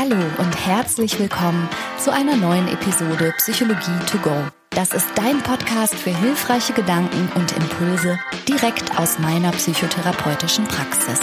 Hallo 0.00 0.14
und 0.38 0.54
herzlich 0.64 1.18
willkommen 1.18 1.68
zu 1.98 2.12
einer 2.12 2.36
neuen 2.36 2.68
Episode 2.68 3.34
Psychologie 3.38 3.98
to 4.06 4.18
go. 4.18 4.46
Das 4.70 4.92
ist 4.92 5.08
dein 5.16 5.42
Podcast 5.42 5.96
für 5.96 6.16
hilfreiche 6.16 6.72
Gedanken 6.72 7.28
und 7.34 7.50
Impulse 7.56 8.16
direkt 8.46 8.96
aus 8.96 9.18
meiner 9.18 9.50
psychotherapeutischen 9.50 10.66
Praxis. 10.66 11.18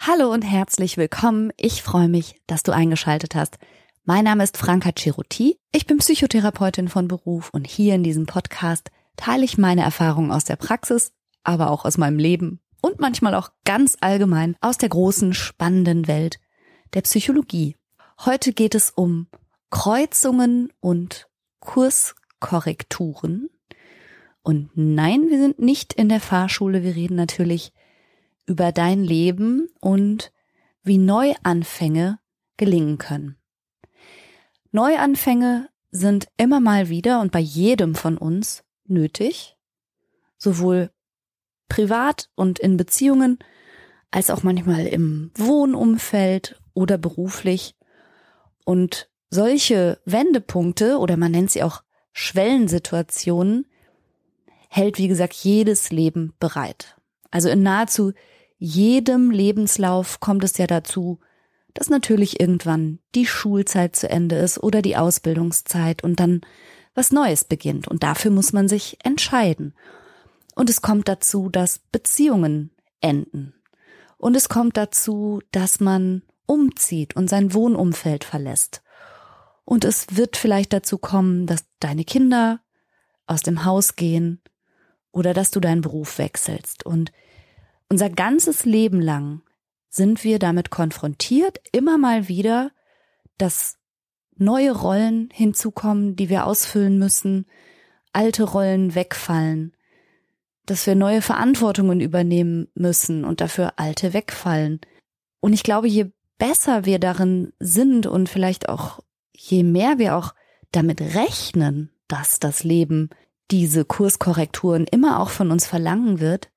Hallo 0.00 0.32
und 0.32 0.40
herzlich 0.40 0.96
willkommen. 0.96 1.52
Ich 1.58 1.82
freue 1.82 2.08
mich, 2.08 2.40
dass 2.46 2.62
du 2.62 2.72
eingeschaltet 2.72 3.34
hast. 3.34 3.58
Mein 4.06 4.24
Name 4.24 4.42
ist 4.42 4.56
Franka 4.56 4.92
Ceruti. 4.96 5.58
Ich 5.70 5.86
bin 5.86 5.98
Psychotherapeutin 5.98 6.88
von 6.88 7.08
Beruf 7.08 7.50
und 7.52 7.66
hier 7.66 7.94
in 7.94 8.04
diesem 8.04 8.24
Podcast 8.24 8.90
teile 9.16 9.44
ich 9.44 9.58
meine 9.58 9.82
Erfahrungen 9.82 10.32
aus 10.32 10.46
der 10.46 10.56
Praxis, 10.56 11.12
aber 11.44 11.70
auch 11.70 11.84
aus 11.84 11.98
meinem 11.98 12.18
Leben 12.18 12.62
und 12.88 13.00
manchmal 13.00 13.34
auch 13.34 13.50
ganz 13.64 13.96
allgemein 14.00 14.56
aus 14.60 14.78
der 14.78 14.88
großen, 14.88 15.34
spannenden 15.34 16.08
Welt 16.08 16.40
der 16.94 17.02
Psychologie. 17.02 17.76
Heute 18.24 18.52
geht 18.52 18.74
es 18.74 18.90
um 18.90 19.28
Kreuzungen 19.70 20.72
und 20.80 21.28
Kurskorrekturen. 21.60 23.50
Und 24.42 24.70
nein, 24.74 25.28
wir 25.28 25.38
sind 25.38 25.58
nicht 25.58 25.92
in 25.92 26.08
der 26.08 26.20
Fahrschule, 26.20 26.82
wir 26.82 26.96
reden 26.96 27.16
natürlich 27.16 27.72
über 28.46 28.72
dein 28.72 29.04
Leben 29.04 29.68
und 29.80 30.32
wie 30.82 30.96
Neuanfänge 30.96 32.18
gelingen 32.56 32.96
können. 32.96 33.36
Neuanfänge 34.72 35.68
sind 35.90 36.28
immer 36.38 36.60
mal 36.60 36.88
wieder 36.88 37.20
und 37.20 37.32
bei 37.32 37.40
jedem 37.40 37.94
von 37.94 38.16
uns 38.16 38.64
nötig, 38.86 39.58
sowohl 40.38 40.90
privat 41.68 42.28
und 42.34 42.58
in 42.58 42.76
Beziehungen, 42.76 43.38
als 44.10 44.30
auch 44.30 44.42
manchmal 44.42 44.86
im 44.86 45.30
Wohnumfeld 45.34 46.60
oder 46.74 46.98
beruflich. 46.98 47.74
Und 48.64 49.08
solche 49.30 50.00
Wendepunkte 50.04 50.98
oder 50.98 51.16
man 51.16 51.32
nennt 51.32 51.50
sie 51.50 51.62
auch 51.62 51.82
Schwellensituationen 52.12 53.66
hält, 54.68 54.98
wie 54.98 55.08
gesagt, 55.08 55.34
jedes 55.34 55.90
Leben 55.90 56.34
bereit. 56.38 56.96
Also 57.30 57.48
in 57.48 57.62
nahezu 57.62 58.12
jedem 58.58 59.30
Lebenslauf 59.30 60.20
kommt 60.20 60.44
es 60.44 60.58
ja 60.58 60.66
dazu, 60.66 61.20
dass 61.74 61.90
natürlich 61.90 62.40
irgendwann 62.40 62.98
die 63.14 63.26
Schulzeit 63.26 63.94
zu 63.94 64.10
Ende 64.10 64.36
ist 64.36 64.58
oder 64.58 64.82
die 64.82 64.96
Ausbildungszeit 64.96 66.02
und 66.02 66.18
dann 66.18 66.40
was 66.94 67.12
Neues 67.12 67.44
beginnt. 67.44 67.86
Und 67.86 68.02
dafür 68.02 68.30
muss 68.30 68.52
man 68.52 68.68
sich 68.68 68.98
entscheiden. 69.04 69.74
Und 70.58 70.68
es 70.68 70.82
kommt 70.82 71.06
dazu, 71.06 71.50
dass 71.50 71.78
Beziehungen 71.78 72.72
enden. 73.00 73.54
Und 74.16 74.34
es 74.34 74.48
kommt 74.48 74.76
dazu, 74.76 75.40
dass 75.52 75.78
man 75.78 76.22
umzieht 76.46 77.14
und 77.14 77.30
sein 77.30 77.54
Wohnumfeld 77.54 78.24
verlässt. 78.24 78.82
Und 79.64 79.84
es 79.84 80.16
wird 80.16 80.36
vielleicht 80.36 80.72
dazu 80.72 80.98
kommen, 80.98 81.46
dass 81.46 81.64
deine 81.78 82.04
Kinder 82.04 82.58
aus 83.28 83.42
dem 83.42 83.64
Haus 83.64 83.94
gehen 83.94 84.42
oder 85.12 85.32
dass 85.32 85.52
du 85.52 85.60
deinen 85.60 85.80
Beruf 85.80 86.18
wechselst. 86.18 86.84
Und 86.84 87.12
unser 87.88 88.10
ganzes 88.10 88.64
Leben 88.64 89.00
lang 89.00 89.42
sind 89.88 90.24
wir 90.24 90.40
damit 90.40 90.70
konfrontiert, 90.70 91.60
immer 91.70 91.98
mal 91.98 92.26
wieder, 92.26 92.72
dass 93.36 93.78
neue 94.34 94.72
Rollen 94.72 95.28
hinzukommen, 95.32 96.16
die 96.16 96.28
wir 96.28 96.48
ausfüllen 96.48 96.98
müssen, 96.98 97.46
alte 98.12 98.42
Rollen 98.42 98.96
wegfallen 98.96 99.72
dass 100.70 100.86
wir 100.86 100.94
neue 100.94 101.22
Verantwortungen 101.22 102.00
übernehmen 102.00 102.68
müssen 102.74 103.24
und 103.24 103.40
dafür 103.40 103.74
alte 103.76 104.12
wegfallen. 104.12 104.80
Und 105.40 105.52
ich 105.52 105.62
glaube, 105.62 105.88
je 105.88 106.10
besser 106.36 106.84
wir 106.84 106.98
darin 106.98 107.52
sind 107.58 108.06
und 108.06 108.28
vielleicht 108.28 108.68
auch 108.68 109.00
je 109.32 109.62
mehr 109.62 109.98
wir 109.98 110.16
auch 110.16 110.34
damit 110.72 111.00
rechnen, 111.00 111.90
dass 112.06 112.38
das 112.38 112.64
Leben 112.64 113.10
diese 113.50 113.84
Kurskorrekturen 113.84 114.86
immer 114.86 115.20
auch 115.20 115.30
von 115.30 115.50
uns 115.50 115.66
verlangen 115.66 116.20
wird, 116.20 116.50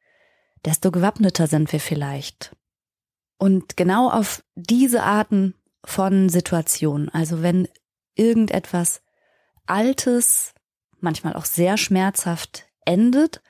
desto 0.65 0.91
gewappneter 0.91 1.47
sind 1.47 1.71
wir 1.71 1.79
vielleicht. 1.79 2.55
Und 3.37 3.77
genau 3.77 4.09
auf 4.09 4.43
diese 4.55 5.03
Arten 5.03 5.55
von 5.83 6.29
Situationen, 6.29 7.09
also 7.09 7.41
wenn 7.41 7.67
irgendetwas 8.15 9.01
Altes, 9.65 10.53
manchmal 10.99 11.33
auch 11.33 11.45
sehr 11.45 11.77
schmerzhaft 11.77 12.65
endet 12.85 13.41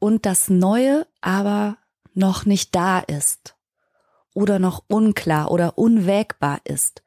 und 0.00 0.26
das 0.26 0.50
Neue 0.50 1.06
aber 1.20 1.78
noch 2.14 2.44
nicht 2.44 2.74
da 2.74 2.98
ist 2.98 3.54
oder 4.34 4.58
noch 4.58 4.82
unklar 4.88 5.52
oder 5.52 5.78
unwägbar 5.78 6.60
ist 6.64 7.04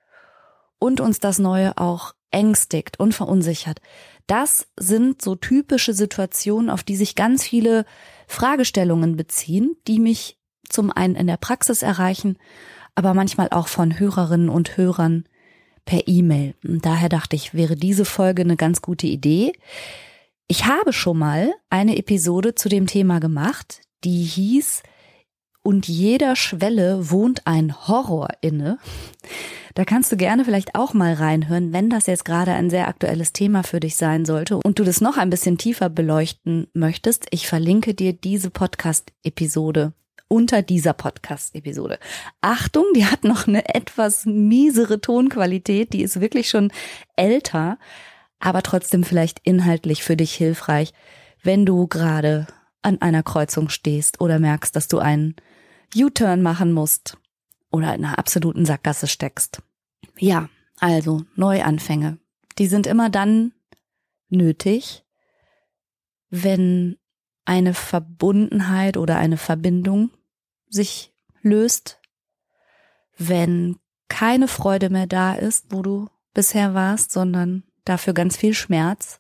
und 0.80 1.02
uns 1.02 1.20
das 1.20 1.40
Neue 1.40 1.78
auch 1.78 2.14
ängstigt 2.32 3.00
und 3.00 3.14
verunsichert. 3.14 3.82
Das 4.28 4.68
sind 4.78 5.22
so 5.22 5.36
typische 5.36 5.94
Situationen, 5.94 6.70
auf 6.70 6.84
die 6.84 6.96
sich 6.96 7.16
ganz 7.16 7.44
viele 7.44 7.86
Fragestellungen 8.28 9.18
beziehen, 9.18 9.76
die 9.88 10.00
mich 10.00 10.40
zum 10.70 10.92
einen 10.92 11.16
in 11.16 11.28
der 11.28 11.38
Praxis 11.38 11.82
erreichen, 11.82 12.38
aber 12.96 13.14
manchmal 13.14 13.50
auch 13.50 13.68
von 13.68 14.00
Hörerinnen 14.00 14.50
und 14.50 14.78
Hörern 14.78 15.26
per 15.86 16.08
E-Mail. 16.08 16.56
Daher 16.64 17.10
dachte 17.10 17.36
ich, 17.36 17.54
wäre 17.54 17.76
diese 17.76 18.06
Folge 18.06 18.44
eine 18.44 18.56
ganz 18.56 18.82
gute 18.82 19.08
Idee. 19.08 19.54
Ich 20.48 20.66
habe 20.66 20.92
schon 20.92 21.18
mal 21.18 21.54
eine 21.70 21.98
Episode 21.98 22.54
zu 22.54 22.68
dem 22.68 22.86
Thema 22.86 23.20
gemacht, 23.20 23.82
die 24.04 24.24
hieß 24.24 24.84
Und 25.66 25.88
jeder 25.88 26.36
Schwelle 26.36 27.10
wohnt 27.10 27.48
ein 27.48 27.88
Horror 27.88 28.28
inne. 28.42 28.78
Da 29.76 29.86
kannst 29.86 30.12
du 30.12 30.18
gerne 30.18 30.44
vielleicht 30.44 30.76
auch 30.76 30.94
mal 30.94 31.14
reinhören, 31.14 31.72
wenn 31.72 31.90
das 31.90 32.06
jetzt 32.06 32.26
gerade 32.26 32.52
ein 32.52 32.70
sehr 32.70 32.90
aktuelles 32.90 33.32
Thema 33.32 33.64
für 33.64 33.80
dich 33.80 33.96
sein 33.96 34.26
sollte 34.26 34.58
und 34.58 34.78
du 34.78 34.84
das 34.84 35.00
noch 35.00 35.18
ein 35.18 35.30
bisschen 35.30 35.58
tiefer 35.58 35.90
beleuchten 35.90 36.68
möchtest. 36.74 37.28
Ich 37.32 37.48
verlinke 37.48 37.94
dir 37.94 38.12
diese 38.12 38.50
Podcast-Episode 38.50 39.94
unter 40.28 40.62
dieser 40.62 40.94
Podcast-Episode. 40.94 41.98
Achtung, 42.42 42.86
die 42.96 43.06
hat 43.06 43.24
noch 43.24 43.48
eine 43.48 43.74
etwas 43.74 44.26
miesere 44.26 45.00
Tonqualität, 45.00 45.94
die 45.94 46.02
ist 46.02 46.20
wirklich 46.20 46.50
schon 46.50 46.72
älter 47.16 47.78
aber 48.44 48.62
trotzdem 48.62 49.06
vielleicht 49.06 49.40
inhaltlich 49.44 50.04
für 50.04 50.18
dich 50.18 50.34
hilfreich, 50.34 50.94
wenn 51.44 51.66
du 51.66 51.88
gerade 51.88 52.46
an 52.82 53.02
einer 53.02 53.24
Kreuzung 53.24 53.70
stehst 53.70 54.20
oder 54.20 54.38
merkst, 54.38 54.76
dass 54.76 54.90
du 54.90 55.00
einen 55.00 55.38
U-Turn 55.96 56.42
machen 56.42 56.74
musst 56.74 57.18
oder 57.72 57.96
in 57.96 58.04
einer 58.04 58.20
absoluten 58.20 58.66
Sackgasse 58.66 59.08
steckst. 59.08 59.62
Ja, 60.20 60.50
also 60.80 61.24
Neuanfänge. 61.36 62.18
Die 62.58 62.68
sind 62.68 62.86
immer 62.86 63.10
dann 63.10 63.54
nötig, 64.28 65.06
wenn 66.30 66.98
eine 67.46 67.74
Verbundenheit 67.74 68.98
oder 68.98 69.18
eine 69.18 69.38
Verbindung 69.38 70.12
sich 70.68 71.14
löst, 71.42 72.02
wenn 73.18 73.78
keine 74.10 74.50
Freude 74.50 74.90
mehr 74.90 75.08
da 75.08 75.34
ist, 75.34 75.68
wo 75.70 75.82
du 75.82 76.10
bisher 76.34 76.74
warst, 76.74 77.12
sondern 77.12 77.64
dafür 77.86 78.14
ganz 78.14 78.38
viel 78.38 78.54
Schmerz. 78.54 79.20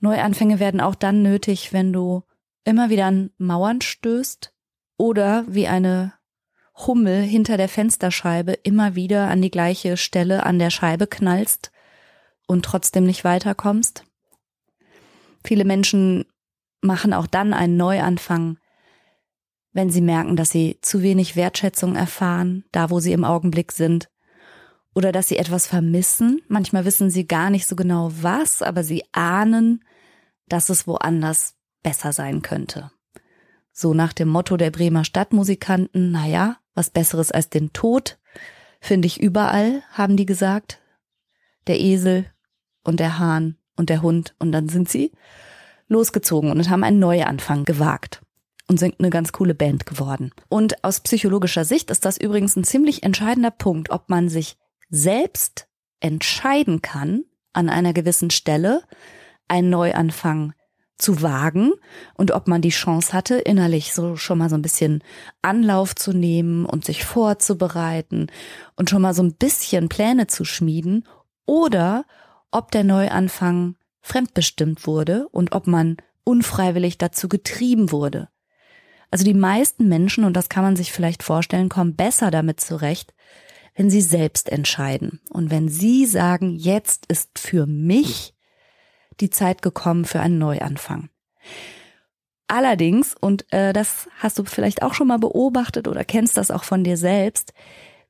Neuanfänge 0.00 0.60
werden 0.60 0.80
auch 0.80 0.94
dann 0.94 1.22
nötig, 1.22 1.72
wenn 1.72 1.92
du 1.92 2.22
immer 2.64 2.90
wieder 2.90 3.06
an 3.06 3.30
Mauern 3.38 3.80
stößt 3.80 4.52
oder 4.96 5.44
wie 5.48 5.66
eine 5.66 6.12
Hummel 6.86 7.22
hinter 7.22 7.56
der 7.56 7.68
Fensterscheibe 7.68 8.52
immer 8.52 8.94
wieder 8.94 9.28
an 9.28 9.42
die 9.42 9.50
gleiche 9.50 9.96
Stelle 9.96 10.44
an 10.44 10.58
der 10.58 10.70
Scheibe 10.70 11.06
knallst 11.06 11.72
und 12.46 12.64
trotzdem 12.64 13.04
nicht 13.04 13.24
weiterkommst. 13.24 14.04
Viele 15.44 15.64
Menschen 15.64 16.24
machen 16.80 17.12
auch 17.12 17.26
dann 17.26 17.52
einen 17.52 17.76
Neuanfang, 17.76 18.58
wenn 19.72 19.90
sie 19.90 20.00
merken, 20.00 20.36
dass 20.36 20.50
sie 20.50 20.78
zu 20.80 21.02
wenig 21.02 21.36
Wertschätzung 21.36 21.96
erfahren, 21.96 22.64
da 22.72 22.90
wo 22.90 23.00
sie 23.00 23.12
im 23.12 23.24
Augenblick 23.24 23.72
sind, 23.72 24.08
oder 24.98 25.12
dass 25.12 25.28
sie 25.28 25.36
etwas 25.36 25.68
vermissen. 25.68 26.42
Manchmal 26.48 26.84
wissen 26.84 27.08
sie 27.08 27.28
gar 27.28 27.50
nicht 27.50 27.68
so 27.68 27.76
genau 27.76 28.10
was, 28.20 28.62
aber 28.62 28.82
sie 28.82 29.04
ahnen, 29.12 29.84
dass 30.48 30.70
es 30.70 30.88
woanders 30.88 31.54
besser 31.84 32.12
sein 32.12 32.42
könnte. 32.42 32.90
So 33.70 33.94
nach 33.94 34.12
dem 34.12 34.26
Motto 34.26 34.56
der 34.56 34.72
Bremer 34.72 35.04
Stadtmusikanten, 35.04 36.10
naja, 36.10 36.56
was 36.74 36.90
Besseres 36.90 37.30
als 37.30 37.48
den 37.48 37.72
Tod 37.72 38.18
finde 38.80 39.06
ich 39.06 39.20
überall, 39.20 39.84
haben 39.92 40.16
die 40.16 40.26
gesagt. 40.26 40.80
Der 41.68 41.78
Esel 41.78 42.26
und 42.82 42.98
der 42.98 43.20
Hahn 43.20 43.56
und 43.76 43.90
der 43.90 44.02
Hund 44.02 44.34
und 44.40 44.50
dann 44.50 44.68
sind 44.68 44.88
sie 44.88 45.12
losgezogen 45.86 46.50
und 46.50 46.68
haben 46.68 46.82
einen 46.82 46.98
Neuanfang 46.98 47.64
gewagt 47.64 48.20
und 48.66 48.80
sind 48.80 48.96
eine 48.98 49.10
ganz 49.10 49.30
coole 49.30 49.54
Band 49.54 49.86
geworden. 49.86 50.32
Und 50.48 50.82
aus 50.82 50.98
psychologischer 50.98 51.64
Sicht 51.64 51.92
ist 51.92 52.04
das 52.04 52.18
übrigens 52.18 52.56
ein 52.56 52.64
ziemlich 52.64 53.04
entscheidender 53.04 53.52
Punkt, 53.52 53.90
ob 53.90 54.08
man 54.08 54.28
sich 54.28 54.56
selbst 54.90 55.68
entscheiden 56.00 56.82
kann, 56.82 57.24
an 57.52 57.68
einer 57.68 57.92
gewissen 57.92 58.30
Stelle 58.30 58.82
einen 59.48 59.70
Neuanfang 59.70 60.52
zu 60.98 61.22
wagen 61.22 61.72
und 62.14 62.32
ob 62.32 62.48
man 62.48 62.60
die 62.60 62.70
Chance 62.70 63.12
hatte, 63.12 63.36
innerlich 63.36 63.94
so 63.94 64.16
schon 64.16 64.38
mal 64.38 64.50
so 64.50 64.56
ein 64.56 64.62
bisschen 64.62 65.02
Anlauf 65.42 65.94
zu 65.94 66.12
nehmen 66.12 66.66
und 66.66 66.84
sich 66.84 67.04
vorzubereiten 67.04 68.26
und 68.76 68.90
schon 68.90 69.02
mal 69.02 69.14
so 69.14 69.22
ein 69.22 69.34
bisschen 69.34 69.88
Pläne 69.88 70.26
zu 70.26 70.44
schmieden 70.44 71.06
oder 71.46 72.04
ob 72.50 72.72
der 72.72 72.84
Neuanfang 72.84 73.76
fremdbestimmt 74.00 74.86
wurde 74.86 75.28
und 75.28 75.52
ob 75.52 75.66
man 75.66 75.96
unfreiwillig 76.24 76.98
dazu 76.98 77.28
getrieben 77.28 77.92
wurde. 77.92 78.28
Also 79.10 79.24
die 79.24 79.34
meisten 79.34 79.88
Menschen, 79.88 80.24
und 80.24 80.34
das 80.34 80.48
kann 80.48 80.64
man 80.64 80.76
sich 80.76 80.92
vielleicht 80.92 81.22
vorstellen, 81.22 81.68
kommen 81.68 81.96
besser 81.96 82.30
damit 82.30 82.60
zurecht, 82.60 83.14
wenn 83.78 83.90
sie 83.90 84.00
selbst 84.00 84.48
entscheiden. 84.50 85.20
Und 85.30 85.52
wenn 85.52 85.68
sie 85.68 86.04
sagen, 86.04 86.56
jetzt 86.56 87.06
ist 87.06 87.38
für 87.38 87.64
mich 87.66 88.34
die 89.20 89.30
Zeit 89.30 89.62
gekommen 89.62 90.04
für 90.04 90.18
einen 90.18 90.38
Neuanfang. 90.38 91.10
Allerdings, 92.48 93.14
und 93.20 93.50
äh, 93.52 93.72
das 93.72 94.08
hast 94.18 94.36
du 94.36 94.44
vielleicht 94.44 94.82
auch 94.82 94.94
schon 94.94 95.06
mal 95.06 95.20
beobachtet 95.20 95.86
oder 95.86 96.04
kennst 96.04 96.36
das 96.36 96.50
auch 96.50 96.64
von 96.64 96.82
dir 96.82 96.96
selbst, 96.96 97.52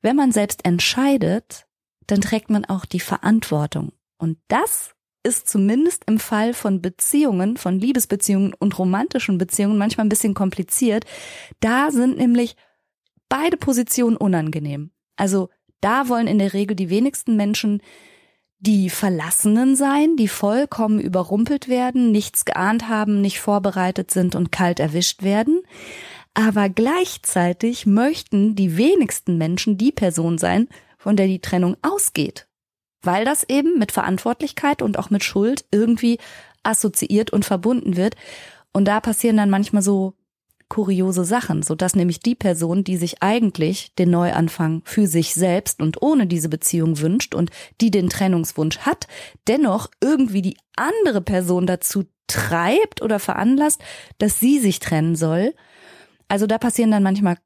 wenn 0.01 0.15
man 0.15 0.31
selbst 0.31 0.65
entscheidet, 0.65 1.67
dann 2.07 2.21
trägt 2.21 2.49
man 2.49 2.65
auch 2.65 2.85
die 2.85 2.99
Verantwortung. 2.99 3.91
Und 4.17 4.39
das 4.47 4.95
ist 5.21 5.47
zumindest 5.47 6.03
im 6.07 6.17
Fall 6.17 6.55
von 6.55 6.81
Beziehungen, 6.81 7.57
von 7.57 7.77
Liebesbeziehungen 7.77 8.55
und 8.55 8.79
romantischen 8.79 9.37
Beziehungen 9.37 9.77
manchmal 9.77 10.07
ein 10.07 10.09
bisschen 10.09 10.33
kompliziert. 10.33 11.05
Da 11.59 11.91
sind 11.91 12.17
nämlich 12.17 12.55
beide 13.27 13.57
Positionen 13.57 14.17
unangenehm. 14.17 14.89
Also 15.15 15.49
da 15.81 16.09
wollen 16.09 16.27
in 16.27 16.39
der 16.39 16.53
Regel 16.53 16.75
die 16.75 16.89
wenigsten 16.89 17.35
Menschen 17.35 17.81
die 18.59 18.89
Verlassenen 18.89 19.75
sein, 19.75 20.17
die 20.17 20.27
vollkommen 20.27 20.99
überrumpelt 20.99 21.69
werden, 21.69 22.11
nichts 22.11 22.43
geahnt 22.43 22.89
haben, 22.89 23.21
nicht 23.21 23.39
vorbereitet 23.39 24.11
sind 24.11 24.35
und 24.35 24.51
kalt 24.51 24.81
erwischt 24.81 25.23
werden. 25.23 25.61
Aber 26.33 26.69
gleichzeitig 26.69 27.85
möchten 27.85 28.55
die 28.55 28.77
wenigsten 28.77 29.37
Menschen 29.37 29.77
die 29.77 29.91
Person 29.93 30.37
sein, 30.37 30.67
von 30.97 31.15
der 31.15 31.27
die 31.27 31.39
Trennung 31.39 31.77
ausgeht. 31.81 32.47
Weil 33.01 33.23
das 33.23 33.45
eben 33.47 33.79
mit 33.79 33.93
Verantwortlichkeit 33.93 34.81
und 34.81 34.99
auch 34.99 35.09
mit 35.09 35.23
Schuld 35.23 35.63
irgendwie 35.71 36.17
assoziiert 36.63 37.31
und 37.31 37.45
verbunden 37.45 37.95
wird. 37.95 38.15
Und 38.73 38.85
da 38.85 38.99
passieren 38.99 39.37
dann 39.37 39.49
manchmal 39.49 39.81
so 39.81 40.15
kuriose 40.69 41.25
Sachen, 41.25 41.63
so 41.63 41.75
dass 41.75 41.95
nämlich 41.95 42.19
die 42.19 42.35
Person, 42.35 42.83
die 42.83 42.97
sich 42.97 43.21
eigentlich 43.21 43.93
den 43.95 44.11
Neuanfang 44.11 44.81
für 44.85 45.07
sich 45.07 45.33
selbst 45.33 45.81
und 45.81 46.01
ohne 46.01 46.27
diese 46.27 46.47
Beziehung 46.47 46.99
wünscht 46.99 47.35
und 47.35 47.49
die 47.81 47.91
den 47.91 48.09
Trennungswunsch 48.09 48.79
hat, 48.79 49.07
dennoch 49.47 49.89
irgendwie 50.01 50.41
die 50.41 50.57
andere 50.75 51.21
Person 51.21 51.65
dazu 51.65 52.05
treibt 52.27 53.01
oder 53.01 53.19
veranlasst, 53.19 53.81
dass 54.19 54.39
sie 54.39 54.59
sich 54.59 54.79
trennen 54.79 55.15
soll. 55.15 55.55
Also 56.27 56.45
da 56.45 56.59
passieren 56.59 56.91
dann 56.91 57.03
manchmal 57.03 57.37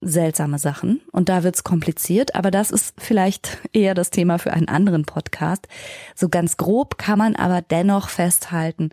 seltsame 0.00 0.58
Sachen 0.58 1.00
und 1.10 1.28
da 1.28 1.42
wird's 1.42 1.64
kompliziert, 1.64 2.34
aber 2.34 2.50
das 2.50 2.70
ist 2.70 2.94
vielleicht 2.98 3.58
eher 3.72 3.94
das 3.94 4.10
Thema 4.10 4.38
für 4.38 4.52
einen 4.52 4.68
anderen 4.68 5.04
Podcast. 5.04 5.66
So 6.14 6.28
ganz 6.28 6.56
grob 6.56 6.98
kann 6.98 7.18
man 7.18 7.34
aber 7.34 7.62
dennoch 7.62 8.08
festhalten, 8.08 8.90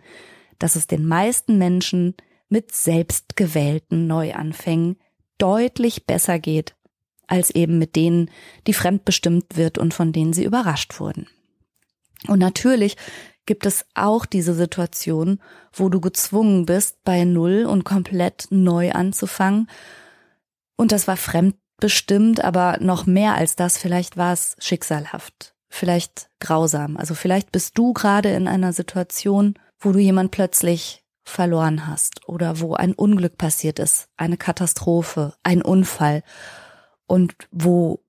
dass 0.58 0.74
es 0.74 0.86
den 0.86 1.06
meisten 1.06 1.58
Menschen 1.58 2.14
mit 2.48 2.72
selbstgewählten 2.72 4.06
Neuanfängen 4.06 4.98
deutlich 5.38 6.06
besser 6.06 6.38
geht, 6.38 6.74
als 7.26 7.50
eben 7.50 7.78
mit 7.78 7.96
denen, 7.96 8.30
die 8.66 8.72
fremdbestimmt 8.72 9.56
wird 9.56 9.78
und 9.78 9.94
von 9.94 10.12
denen 10.12 10.32
sie 10.32 10.44
überrascht 10.44 11.00
wurden. 11.00 11.28
Und 12.28 12.38
natürlich 12.38 12.96
gibt 13.46 13.66
es 13.66 13.84
auch 13.94 14.26
diese 14.26 14.54
Situation, 14.54 15.40
wo 15.72 15.88
du 15.88 16.00
gezwungen 16.00 16.66
bist, 16.66 17.02
bei 17.04 17.24
Null 17.24 17.64
und 17.64 17.84
komplett 17.84 18.48
neu 18.50 18.92
anzufangen. 18.92 19.68
Und 20.76 20.92
das 20.92 21.06
war 21.06 21.16
fremdbestimmt, 21.16 22.42
aber 22.42 22.78
noch 22.80 23.06
mehr 23.06 23.34
als 23.34 23.56
das, 23.56 23.78
vielleicht 23.78 24.16
war 24.16 24.32
es 24.32 24.56
schicksalhaft, 24.58 25.54
vielleicht 25.68 26.28
grausam. 26.40 26.96
Also 26.96 27.14
vielleicht 27.14 27.52
bist 27.52 27.78
du 27.78 27.92
gerade 27.92 28.30
in 28.30 28.48
einer 28.48 28.72
Situation, 28.72 29.54
wo 29.78 29.92
du 29.92 30.00
jemand 30.00 30.32
plötzlich 30.32 31.04
verloren 31.26 31.86
hast 31.86 32.28
oder 32.28 32.60
wo 32.60 32.74
ein 32.74 32.94
Unglück 32.94 33.36
passiert 33.36 33.78
ist, 33.78 34.08
eine 34.16 34.36
Katastrophe, 34.36 35.34
ein 35.42 35.60
Unfall 35.60 36.22
und 37.06 37.34
wo 37.50 38.00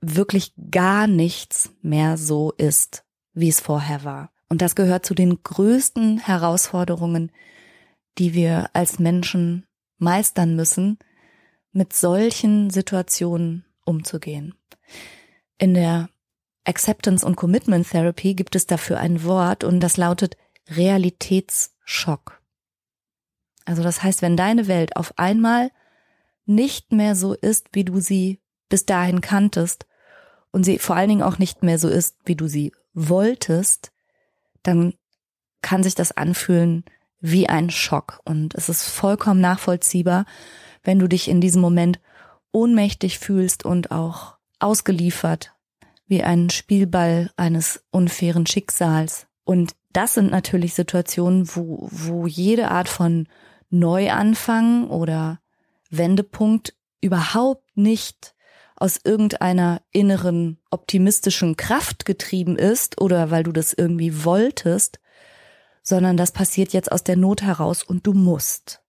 wirklich 0.00 0.52
gar 0.70 1.06
nichts 1.06 1.70
mehr 1.82 2.16
so 2.16 2.52
ist, 2.52 3.04
wie 3.34 3.48
es 3.48 3.60
vorher 3.60 4.04
war. 4.04 4.30
Und 4.48 4.62
das 4.62 4.74
gehört 4.74 5.04
zu 5.04 5.14
den 5.14 5.42
größten 5.42 6.18
Herausforderungen, 6.18 7.32
die 8.18 8.34
wir 8.34 8.70
als 8.74 8.98
Menschen 8.98 9.66
meistern 9.98 10.54
müssen, 10.54 10.98
mit 11.72 11.92
solchen 11.92 12.70
Situationen 12.70 13.64
umzugehen. 13.84 14.54
In 15.58 15.74
der 15.74 16.10
Acceptance 16.64 17.26
und 17.26 17.36
Commitment 17.36 17.88
Therapy 17.90 18.34
gibt 18.34 18.54
es 18.54 18.66
dafür 18.66 18.98
ein 18.98 19.24
Wort 19.24 19.64
und 19.64 19.80
das 19.80 19.96
lautet 19.96 20.36
Realitätsschock. 20.68 22.41
Also 23.64 23.82
das 23.82 24.02
heißt, 24.02 24.22
wenn 24.22 24.36
deine 24.36 24.68
Welt 24.68 24.96
auf 24.96 25.18
einmal 25.18 25.70
nicht 26.46 26.92
mehr 26.92 27.14
so 27.14 27.34
ist, 27.34 27.68
wie 27.72 27.84
du 27.84 28.00
sie 28.00 28.40
bis 28.68 28.86
dahin 28.86 29.20
kanntest 29.20 29.86
und 30.50 30.64
sie 30.64 30.78
vor 30.78 30.96
allen 30.96 31.08
Dingen 31.08 31.22
auch 31.22 31.38
nicht 31.38 31.62
mehr 31.62 31.78
so 31.78 31.88
ist, 31.88 32.16
wie 32.24 32.36
du 32.36 32.48
sie 32.48 32.72
wolltest, 32.94 33.92
dann 34.62 34.94
kann 35.62 35.82
sich 35.82 35.94
das 35.94 36.12
anfühlen 36.12 36.84
wie 37.20 37.48
ein 37.48 37.70
Schock. 37.70 38.20
Und 38.24 38.54
es 38.54 38.68
ist 38.68 38.82
vollkommen 38.82 39.40
nachvollziehbar, 39.40 40.26
wenn 40.82 40.98
du 40.98 41.08
dich 41.08 41.28
in 41.28 41.40
diesem 41.40 41.62
Moment 41.62 42.00
ohnmächtig 42.50 43.18
fühlst 43.18 43.64
und 43.64 43.90
auch 43.90 44.36
ausgeliefert 44.58 45.54
wie 46.06 46.22
ein 46.22 46.50
Spielball 46.50 47.30
eines 47.36 47.84
unfairen 47.90 48.46
Schicksals. 48.46 49.26
Und 49.44 49.72
das 49.92 50.14
sind 50.14 50.30
natürlich 50.30 50.74
Situationen, 50.74 51.48
wo, 51.54 51.88
wo 51.90 52.26
jede 52.26 52.70
Art 52.70 52.88
von 52.88 53.28
Neuanfang 53.72 54.88
oder 54.88 55.40
Wendepunkt 55.90 56.74
überhaupt 57.00 57.76
nicht 57.76 58.34
aus 58.76 59.00
irgendeiner 59.02 59.82
inneren 59.90 60.58
optimistischen 60.70 61.56
Kraft 61.56 62.04
getrieben 62.04 62.56
ist 62.56 63.00
oder 63.00 63.30
weil 63.30 63.42
du 63.44 63.52
das 63.52 63.72
irgendwie 63.72 64.24
wolltest, 64.24 65.00
sondern 65.82 66.16
das 66.16 66.32
passiert 66.32 66.72
jetzt 66.72 66.90
aus 66.90 67.04
der 67.04 67.16
Not 67.16 67.42
heraus 67.42 67.82
und 67.82 68.06
du 68.06 68.12
musst. 68.12 68.82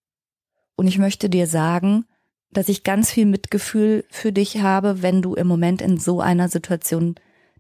Und 0.76 0.88
ich 0.88 0.98
möchte 0.98 1.30
dir 1.30 1.48
sagen, 1.48 2.06
dass 2.52 2.70
ich 2.70 2.84
ganz 2.84 3.12
viel 3.12 3.26
Mitgefühl 3.26 4.06
für 4.10 4.32
dich 4.32 4.62
habe, 4.62 5.02
wenn 5.02 5.22
du 5.22 5.34
im 5.34 5.48
Moment 5.48 5.82
in 5.82 5.98
so 5.98 6.22
einer 6.22 6.50
Situation 6.50 7.16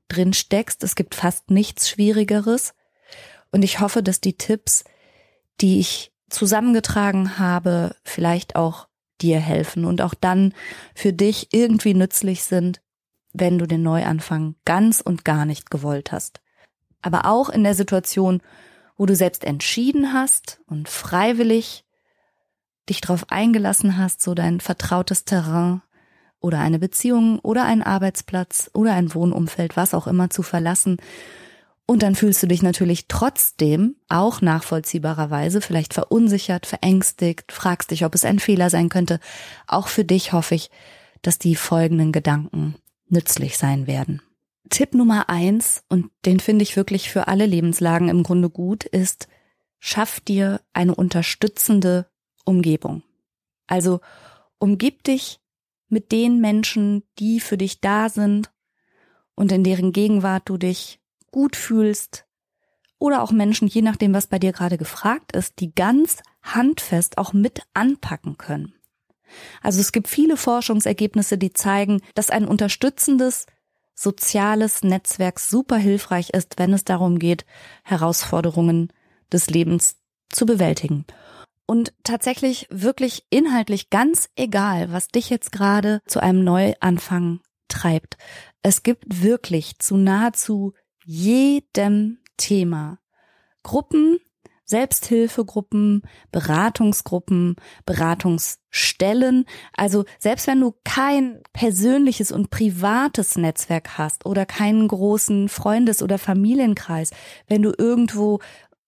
drin 0.07 0.33
steckst. 0.33 0.83
Es 0.83 0.95
gibt 0.95 1.15
fast 1.15 1.49
nichts 1.49 1.89
Schwierigeres. 1.89 2.73
Und 3.51 3.63
ich 3.63 3.79
hoffe, 3.79 4.03
dass 4.03 4.21
die 4.21 4.37
Tipps, 4.37 4.83
die 5.61 5.79
ich 5.79 6.12
zusammengetragen 6.33 7.37
habe, 7.37 7.95
vielleicht 8.03 8.55
auch 8.55 8.87
dir 9.21 9.39
helfen 9.39 9.85
und 9.85 10.01
auch 10.01 10.13
dann 10.13 10.53
für 10.95 11.13
dich 11.13 11.49
irgendwie 11.51 11.93
nützlich 11.93 12.43
sind, 12.43 12.81
wenn 13.31 13.57
du 13.57 13.65
den 13.65 13.83
Neuanfang 13.83 14.55
ganz 14.65 15.01
und 15.01 15.25
gar 15.25 15.45
nicht 15.45 15.71
gewollt 15.71 16.11
hast. 16.11 16.41
Aber 17.01 17.25
auch 17.25 17.49
in 17.49 17.63
der 17.63 17.75
Situation, 17.75 18.41
wo 18.97 19.05
du 19.05 19.15
selbst 19.15 19.43
entschieden 19.43 20.13
hast 20.13 20.61
und 20.67 20.89
freiwillig 20.89 21.85
dich 22.89 23.01
darauf 23.01 23.25
eingelassen 23.29 23.97
hast, 23.97 24.21
so 24.21 24.33
dein 24.33 24.59
vertrautes 24.59 25.25
Terrain 25.25 25.81
oder 26.39 26.59
eine 26.59 26.79
Beziehung 26.79 27.39
oder 27.39 27.65
einen 27.65 27.81
Arbeitsplatz 27.81 28.69
oder 28.73 28.93
ein 28.93 29.13
Wohnumfeld, 29.13 29.77
was 29.77 29.93
auch 29.93 30.07
immer 30.07 30.29
zu 30.29 30.43
verlassen 30.43 30.97
und 31.85 32.01
dann 32.01 32.15
fühlst 32.15 32.41
du 32.41 32.47
dich 32.47 32.61
natürlich 32.61 33.07
trotzdem 33.07 33.95
auch 34.07 34.41
nachvollziehbarerweise 34.41 35.59
vielleicht 35.59 35.93
verunsichert, 35.93 36.65
verängstigt, 36.65 37.51
fragst 37.51 37.91
dich, 37.91 38.05
ob 38.05 38.15
es 38.15 38.23
ein 38.23 38.39
Fehler 38.39 38.69
sein 38.69 38.89
könnte. 38.89 39.19
Auch 39.67 39.87
für 39.87 40.05
dich 40.05 40.31
hoffe 40.31 40.55
ich, 40.55 40.71
dass 41.21 41.39
die 41.39 41.55
folgenden 41.55 42.11
Gedanken 42.11 42.75
nützlich 43.09 43.57
sein 43.57 43.85
werden. 43.85 44.21
Tipp 44.69 44.93
Nummer 44.93 45.29
eins, 45.29 45.83
und 45.89 46.09
den 46.25 46.39
finde 46.39 46.63
ich 46.63 46.77
wirklich 46.77 47.09
für 47.09 47.27
alle 47.27 47.45
Lebenslagen 47.45 48.07
im 48.07 48.23
Grunde 48.23 48.49
gut, 48.49 48.85
ist, 48.85 49.27
schaff 49.79 50.21
dir 50.21 50.61
eine 50.71 50.95
unterstützende 50.95 52.07
Umgebung. 52.45 53.03
Also 53.67 53.99
umgib 54.57 55.03
dich 55.03 55.41
mit 55.89 56.13
den 56.13 56.39
Menschen, 56.39 57.03
die 57.19 57.41
für 57.41 57.57
dich 57.57 57.81
da 57.81 58.07
sind 58.07 58.51
und 59.35 59.51
in 59.51 59.65
deren 59.65 59.91
Gegenwart 59.91 60.43
du 60.47 60.57
dich 60.57 61.01
gut 61.33 61.57
fühlst 61.57 62.25
oder 62.99 63.21
auch 63.21 63.33
Menschen, 63.33 63.67
je 63.67 63.81
nachdem, 63.81 64.13
was 64.13 64.27
bei 64.27 64.39
dir 64.39 64.53
gerade 64.53 64.77
gefragt 64.77 65.35
ist, 65.35 65.59
die 65.59 65.75
ganz 65.75 66.23
handfest 66.41 67.17
auch 67.17 67.33
mit 67.33 67.63
anpacken 67.73 68.37
können. 68.37 68.75
Also 69.61 69.81
es 69.81 69.91
gibt 69.91 70.07
viele 70.07 70.37
Forschungsergebnisse, 70.37 71.37
die 71.37 71.51
zeigen, 71.51 72.01
dass 72.15 72.29
ein 72.29 72.47
unterstützendes 72.47 73.45
soziales 73.93 74.83
Netzwerk 74.83 75.39
super 75.39 75.77
hilfreich 75.77 76.29
ist, 76.29 76.57
wenn 76.57 76.71
es 76.71 76.85
darum 76.85 77.19
geht, 77.19 77.45
Herausforderungen 77.83 78.93
des 79.31 79.49
Lebens 79.49 79.97
zu 80.29 80.45
bewältigen. 80.45 81.05
Und 81.65 81.93
tatsächlich 82.03 82.67
wirklich 82.69 83.25
inhaltlich 83.29 83.89
ganz 83.89 84.29
egal, 84.35 84.91
was 84.91 85.07
dich 85.07 85.29
jetzt 85.29 85.51
gerade 85.51 86.01
zu 86.05 86.21
einem 86.21 86.43
Neuanfang 86.43 87.39
treibt. 87.67 88.17
Es 88.61 88.83
gibt 88.83 89.23
wirklich 89.23 89.79
zu 89.79 89.97
nahezu 89.97 90.73
jedem 91.05 92.19
Thema 92.37 92.99
Gruppen, 93.63 94.19
Selbsthilfegruppen, 94.65 96.03
Beratungsgruppen, 96.31 97.55
Beratungsstellen. 97.85 99.45
Also 99.75 100.05
selbst 100.19 100.47
wenn 100.47 100.61
du 100.61 100.73
kein 100.83 101.41
persönliches 101.53 102.31
und 102.31 102.49
privates 102.49 103.37
Netzwerk 103.37 103.97
hast 103.97 104.25
oder 104.25 104.45
keinen 104.45 104.87
großen 104.87 105.49
Freundes- 105.49 106.01
oder 106.01 106.17
Familienkreis, 106.17 107.11
wenn 107.47 107.61
du 107.61 107.73
irgendwo 107.77 108.39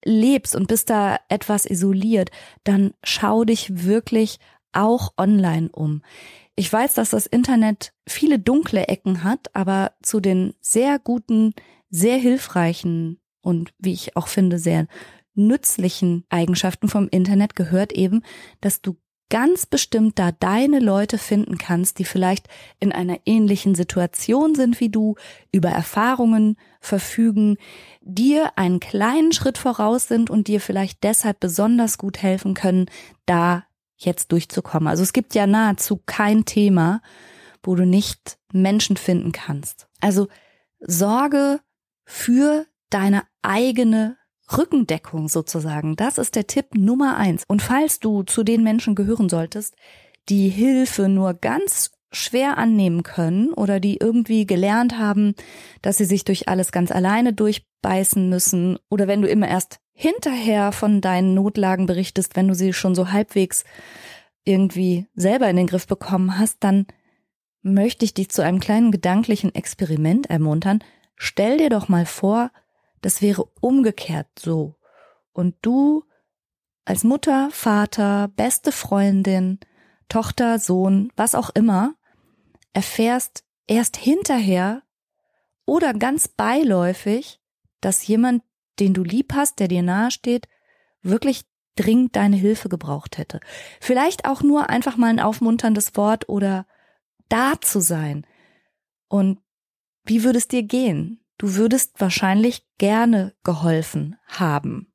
lebst 0.03 0.55
und 0.55 0.67
bist 0.67 0.89
da 0.89 1.17
etwas 1.29 1.65
isoliert, 1.65 2.29
dann 2.63 2.93
schau 3.03 3.43
dich 3.43 3.85
wirklich 3.85 4.39
auch 4.71 5.13
online 5.17 5.69
um. 5.71 6.03
Ich 6.55 6.71
weiß, 6.71 6.93
dass 6.93 7.09
das 7.09 7.25
Internet 7.25 7.93
viele 8.07 8.39
dunkle 8.39 8.87
Ecken 8.87 9.23
hat, 9.23 9.53
aber 9.53 9.91
zu 10.01 10.21
den 10.21 10.53
sehr 10.61 10.99
guten, 10.99 11.53
sehr 11.95 12.17
hilfreichen 12.17 13.19
und 13.41 13.73
wie 13.79 13.93
ich 13.93 14.17
auch 14.17 14.27
finde, 14.27 14.59
sehr 14.59 14.87
nützlichen 15.33 16.25
Eigenschaften 16.29 16.87
vom 16.87 17.07
Internet 17.09 17.55
gehört 17.55 17.93
eben, 17.93 18.21
dass 18.61 18.81
du 18.81 18.97
ganz 19.29 19.65
bestimmt 19.65 20.19
da 20.19 20.31
deine 20.31 20.79
Leute 20.79 21.17
finden 21.17 21.57
kannst, 21.57 21.97
die 21.97 22.05
vielleicht 22.05 22.47
in 22.79 22.91
einer 22.91 23.19
ähnlichen 23.25 23.75
Situation 23.75 24.55
sind 24.55 24.79
wie 24.79 24.89
du, 24.89 25.15
über 25.51 25.69
Erfahrungen 25.69 26.57
verfügen, 26.79 27.57
dir 28.01 28.51
einen 28.55 28.79
kleinen 28.79 29.31
Schritt 29.31 29.57
voraus 29.57 30.07
sind 30.07 30.29
und 30.29 30.47
dir 30.47 30.61
vielleicht 30.61 31.03
deshalb 31.03 31.39
besonders 31.39 31.97
gut 31.97 32.21
helfen 32.21 32.53
können, 32.53 32.85
da 33.25 33.65
jetzt 33.97 34.31
durchzukommen. 34.31 34.87
Also 34.87 35.01
es 35.01 35.13
gibt 35.13 35.33
ja 35.33 35.47
nahezu 35.47 36.01
kein 36.05 36.45
Thema, 36.45 37.01
wo 37.63 37.73
du 37.75 37.85
nicht 37.85 38.37
Menschen 38.51 38.95
finden 38.95 39.31
kannst. 39.31 39.87
Also 40.01 40.27
sorge 40.79 41.61
für 42.05 42.65
deine 42.89 43.23
eigene 43.41 44.17
Rückendeckung 44.55 45.27
sozusagen. 45.27 45.95
Das 45.95 46.17
ist 46.17 46.35
der 46.35 46.47
Tipp 46.47 46.75
Nummer 46.75 47.17
eins. 47.17 47.43
Und 47.47 47.61
falls 47.61 47.99
du 47.99 48.23
zu 48.23 48.43
den 48.43 48.63
Menschen 48.63 48.95
gehören 48.95 49.29
solltest, 49.29 49.75
die 50.29 50.49
Hilfe 50.49 51.09
nur 51.09 51.33
ganz 51.33 51.91
schwer 52.11 52.57
annehmen 52.57 53.03
können 53.03 53.53
oder 53.53 53.79
die 53.79 53.97
irgendwie 53.97 54.45
gelernt 54.45 54.97
haben, 54.97 55.35
dass 55.81 55.97
sie 55.97 56.05
sich 56.05 56.23
durch 56.23 56.47
alles 56.47 56.71
ganz 56.71 56.91
alleine 56.91 57.33
durchbeißen 57.33 58.29
müssen 58.29 58.77
oder 58.89 59.07
wenn 59.07 59.21
du 59.21 59.27
immer 59.27 59.47
erst 59.47 59.79
hinterher 59.91 60.71
von 60.71 61.01
deinen 61.01 61.33
Notlagen 61.33 61.85
berichtest, 61.85 62.35
wenn 62.35 62.47
du 62.47 62.55
sie 62.55 62.73
schon 62.73 62.95
so 62.95 63.11
halbwegs 63.11 63.65
irgendwie 64.43 65.07
selber 65.15 65.49
in 65.49 65.55
den 65.55 65.67
Griff 65.67 65.87
bekommen 65.87 66.37
hast, 66.37 66.57
dann 66.63 66.85
möchte 67.61 68.05
ich 68.05 68.13
dich 68.13 68.29
zu 68.29 68.43
einem 68.43 68.59
kleinen 68.59 68.91
gedanklichen 68.91 69.53
Experiment 69.53 70.29
ermuntern. 70.29 70.79
Stell 71.15 71.57
dir 71.57 71.69
doch 71.69 71.87
mal 71.87 72.05
vor, 72.05 72.51
das 73.01 73.21
wäre 73.21 73.45
umgekehrt 73.61 74.27
so. 74.37 74.75
Und 75.33 75.55
du 75.61 76.03
als 76.85 77.03
Mutter, 77.03 77.49
Vater, 77.51 78.29
beste 78.35 78.71
Freundin, 78.71 79.59
Tochter, 80.07 80.59
Sohn, 80.59 81.11
was 81.15 81.35
auch 81.35 81.49
immer, 81.49 81.95
erfährst 82.73 83.43
erst 83.67 83.97
hinterher 83.97 84.83
oder 85.65 85.93
ganz 85.93 86.27
beiläufig, 86.27 87.41
dass 87.81 88.05
jemand, 88.05 88.43
den 88.79 88.93
du 88.93 89.03
lieb 89.03 89.33
hast, 89.33 89.59
der 89.59 89.67
dir 89.67 89.81
nahesteht, 89.81 90.47
wirklich 91.01 91.45
dringend 91.75 92.15
deine 92.15 92.35
Hilfe 92.35 92.69
gebraucht 92.69 93.17
hätte. 93.17 93.39
Vielleicht 93.81 94.25
auch 94.25 94.41
nur 94.41 94.69
einfach 94.69 94.97
mal 94.97 95.07
ein 95.07 95.19
aufmunterndes 95.19 95.95
Wort 95.95 96.29
oder 96.29 96.67
da 97.29 97.59
zu 97.59 97.79
sein. 97.79 98.25
Und 99.07 99.39
wie 100.05 100.23
würde 100.23 100.37
es 100.37 100.47
dir 100.47 100.63
gehen? 100.63 101.19
Du 101.37 101.55
würdest 101.55 101.99
wahrscheinlich 101.99 102.65
gerne 102.77 103.33
geholfen 103.43 104.15
haben. 104.27 104.91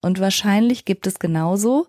Und 0.00 0.18
wahrscheinlich 0.18 0.84
gibt 0.84 1.06
es 1.06 1.18
genauso, 1.18 1.86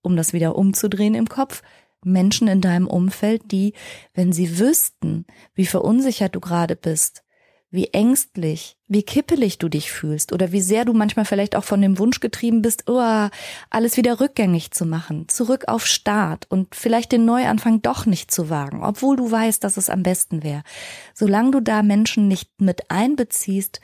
um 0.00 0.16
das 0.16 0.32
wieder 0.32 0.56
umzudrehen 0.56 1.14
im 1.14 1.28
Kopf, 1.28 1.62
Menschen 2.02 2.48
in 2.48 2.62
deinem 2.62 2.86
Umfeld, 2.86 3.52
die, 3.52 3.74
wenn 4.14 4.32
sie 4.32 4.58
wüssten, 4.58 5.26
wie 5.54 5.66
verunsichert 5.66 6.34
du 6.34 6.40
gerade 6.40 6.76
bist, 6.76 7.22
wie 7.70 7.86
ängstlich, 7.88 8.76
wie 8.88 9.04
kippelig 9.04 9.58
du 9.58 9.68
dich 9.68 9.92
fühlst 9.92 10.32
oder 10.32 10.50
wie 10.50 10.60
sehr 10.60 10.84
du 10.84 10.92
manchmal 10.92 11.24
vielleicht 11.24 11.54
auch 11.54 11.62
von 11.62 11.80
dem 11.80 11.98
Wunsch 11.98 12.18
getrieben 12.18 12.62
bist, 12.62 12.90
oh, 12.90 13.28
alles 13.70 13.96
wieder 13.96 14.20
rückgängig 14.20 14.72
zu 14.72 14.84
machen, 14.84 15.28
zurück 15.28 15.68
auf 15.68 15.86
Start 15.86 16.46
und 16.50 16.74
vielleicht 16.74 17.12
den 17.12 17.24
Neuanfang 17.24 17.80
doch 17.80 18.06
nicht 18.06 18.32
zu 18.32 18.50
wagen, 18.50 18.82
obwohl 18.82 19.16
du 19.16 19.30
weißt, 19.30 19.62
dass 19.62 19.76
es 19.76 19.88
am 19.88 20.02
besten 20.02 20.42
wäre. 20.42 20.64
Solange 21.14 21.52
du 21.52 21.60
da 21.60 21.82
Menschen 21.82 22.26
nicht 22.26 22.60
mit 22.60 22.90
einbeziehst, 22.90 23.80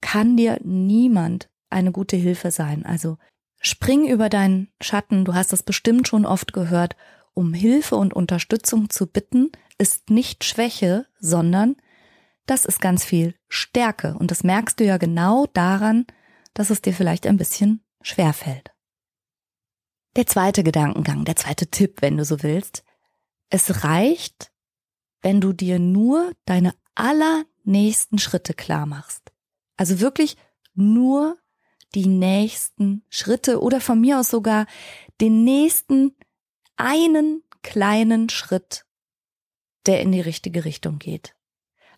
kann 0.00 0.36
dir 0.36 0.60
niemand 0.62 1.48
eine 1.70 1.90
gute 1.90 2.16
Hilfe 2.16 2.52
sein. 2.52 2.86
Also 2.86 3.18
spring 3.60 4.06
über 4.06 4.28
deinen 4.28 4.68
Schatten, 4.80 5.24
du 5.24 5.34
hast 5.34 5.52
das 5.52 5.64
bestimmt 5.64 6.06
schon 6.06 6.24
oft 6.24 6.52
gehört, 6.52 6.94
um 7.32 7.52
Hilfe 7.52 7.96
und 7.96 8.14
Unterstützung 8.14 8.90
zu 8.90 9.08
bitten, 9.08 9.50
ist 9.76 10.10
nicht 10.10 10.44
Schwäche, 10.44 11.06
sondern 11.18 11.74
das 12.46 12.64
ist 12.64 12.80
ganz 12.80 13.04
viel 13.04 13.34
Stärke. 13.48 14.14
Und 14.18 14.30
das 14.30 14.44
merkst 14.44 14.78
du 14.78 14.84
ja 14.84 14.96
genau 14.98 15.46
daran, 15.46 16.06
dass 16.52 16.70
es 16.70 16.82
dir 16.82 16.92
vielleicht 16.92 17.26
ein 17.26 17.36
bisschen 17.36 17.84
schwer 18.02 18.32
fällt. 18.32 18.70
Der 20.16 20.26
zweite 20.26 20.62
Gedankengang, 20.62 21.24
der 21.24 21.36
zweite 21.36 21.66
Tipp, 21.66 22.00
wenn 22.00 22.16
du 22.16 22.24
so 22.24 22.42
willst. 22.42 22.84
Es 23.50 23.84
reicht, 23.84 24.52
wenn 25.22 25.40
du 25.40 25.52
dir 25.52 25.78
nur 25.78 26.32
deine 26.44 26.74
allernächsten 26.94 28.18
Schritte 28.18 28.54
klar 28.54 28.86
machst. 28.86 29.32
Also 29.76 30.00
wirklich 30.00 30.36
nur 30.74 31.36
die 31.94 32.06
nächsten 32.06 33.04
Schritte 33.08 33.60
oder 33.60 33.80
von 33.80 34.00
mir 34.00 34.20
aus 34.20 34.28
sogar 34.28 34.66
den 35.20 35.44
nächsten 35.44 36.16
einen 36.76 37.42
kleinen 37.62 38.28
Schritt, 38.28 38.84
der 39.86 40.00
in 40.00 40.12
die 40.12 40.20
richtige 40.20 40.64
Richtung 40.64 40.98
geht. 40.98 41.34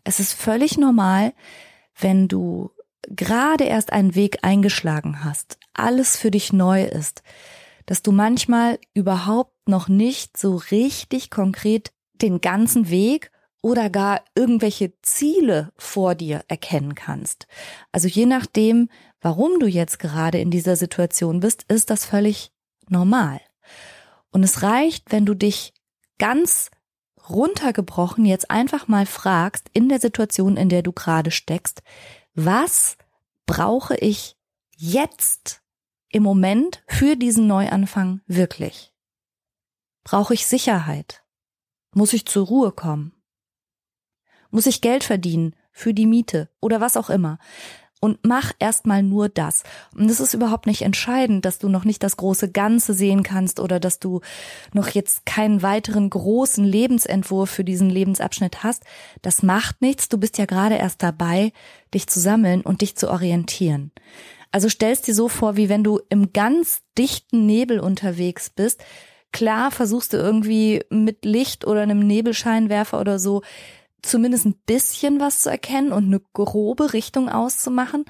Es 0.07 0.21
ist 0.21 0.35
völlig 0.35 0.79
normal, 0.79 1.35
wenn 1.99 2.29
du 2.29 2.71
gerade 3.09 3.65
erst 3.65 3.93
einen 3.93 4.15
Weg 4.15 4.39
eingeschlagen 4.43 5.25
hast, 5.25 5.59
alles 5.75 6.17
für 6.17 6.31
dich 6.31 6.53
neu 6.53 6.85
ist, 6.85 7.25
dass 7.87 8.03
du 8.03 8.13
manchmal 8.13 8.79
überhaupt 8.95 9.69
noch 9.69 9.89
nicht 9.89 10.37
so 10.37 10.55
richtig 10.71 11.29
konkret 11.29 11.91
den 12.23 12.41
ganzen 12.41 12.89
Weg 12.89 13.33
oder 13.63 13.91
gar 13.91 14.23
irgendwelche 14.37 14.93
Ziele 15.03 15.73
vor 15.77 16.15
dir 16.15 16.45
erkennen 16.47 16.95
kannst. 16.95 17.49
Also 17.91 18.07
je 18.07 18.27
nachdem, 18.27 18.89
warum 19.21 19.59
du 19.59 19.67
jetzt 19.67 19.99
gerade 19.99 20.39
in 20.39 20.53
dieser 20.53 20.77
Situation 20.77 21.41
bist, 21.41 21.65
ist 21.65 21.91
das 21.91 22.05
völlig 22.05 22.53
normal. 22.89 23.41
Und 24.31 24.45
es 24.45 24.63
reicht, 24.63 25.11
wenn 25.11 25.27
du 25.27 25.35
dich 25.35 25.75
ganz 26.19 26.71
runtergebrochen 27.29 28.25
jetzt 28.25 28.51
einfach 28.51 28.89
mal 28.89 29.07
fragst, 29.07 29.69
in 29.73 29.89
der 29.89 30.01
Situation, 30.01 30.57
in 30.57 30.69
der 30.69 30.83
du 30.83 30.93
gerade 30.93 31.31
steckst, 31.31 31.83
was 32.35 32.97
brauche 33.47 33.97
ich 33.97 34.37
jetzt 34.77 35.63
im 36.09 36.23
Moment 36.23 36.83
für 36.87 37.17
diesen 37.17 37.47
Neuanfang 37.47 38.21
wirklich? 38.27 38.93
Brauche 40.05 40.35
ich 40.35 40.47
Sicherheit? 40.47 41.25
Muss 41.93 42.13
ich 42.13 42.27
zur 42.27 42.47
Ruhe 42.47 42.73
kommen? 42.73 43.13
Muss 44.51 44.67
ich 44.67 44.81
Geld 44.81 45.03
verdienen 45.03 45.57
für 45.73 45.93
die 45.93 46.07
Miete 46.07 46.49
oder 46.61 46.81
was 46.81 46.97
auch 46.97 47.11
immer? 47.11 47.39
Und 48.07 48.21
mach 48.23 48.53
erstmal 48.61 49.03
nur 49.03 49.29
das. 49.29 49.65
Und 49.97 50.09
es 50.09 50.21
ist 50.21 50.33
überhaupt 50.33 50.67
nicht 50.67 50.83
entscheidend, 50.83 51.45
dass 51.45 51.59
du 51.59 51.69
noch 51.69 51.85
nicht 51.85 52.05
das 52.05 52.17
große 52.17 52.53
Ganze 52.53 52.95
sehen 52.95 53.25
kannst 53.25 53.59
oder 53.59 53.81
dass 53.81 53.99
du 53.99 54.21
noch 54.73 54.89
jetzt 54.89 55.27
keinen 55.27 55.61
weiteren 55.61 56.09
großen 56.09 56.65
Lebensentwurf 56.65 57.51
für 57.51 57.65
diesen 57.65 57.91
Lebensabschnitt 57.91 58.63
hast. 58.63 58.85
Das 59.23 59.43
macht 59.43 59.83
nichts. 59.83 60.09
Du 60.09 60.19
bist 60.19 60.39
ja 60.39 60.47
gerade 60.47 60.77
erst 60.77 61.03
dabei, 61.03 61.53
dich 61.93 62.07
zu 62.07 62.21
sammeln 62.21 62.61
und 62.63 62.81
dich 62.81 62.97
zu 62.97 63.11
orientieren. 63.11 63.91
Also 64.53 64.69
stellst 64.69 65.09
dir 65.09 65.15
so 65.15 65.29
vor, 65.29 65.57
wie 65.57 65.69
wenn 65.69 65.83
du 65.83 66.01
im 66.09 66.33
ganz 66.33 66.83
dichten 66.97 67.45
Nebel 67.45 67.81
unterwegs 67.81 68.51
bist. 68.51 68.85
Klar 69.33 69.73
versuchst 69.73 70.13
du 70.13 70.17
irgendwie 70.17 70.85
mit 70.91 71.25
Licht 71.25 71.67
oder 71.67 71.83
einem 71.83 72.07
Nebelscheinwerfer 72.07 73.01
oder 73.01 73.19
so 73.19 73.43
zumindest 74.07 74.47
ein 74.47 74.57
bisschen 74.67 75.21
was 75.21 75.41
zu 75.43 75.51
erkennen 75.51 75.93
und 75.93 76.05
eine 76.05 76.21
grobe 76.33 76.93
Richtung 76.93 77.29
auszumachen. 77.29 78.05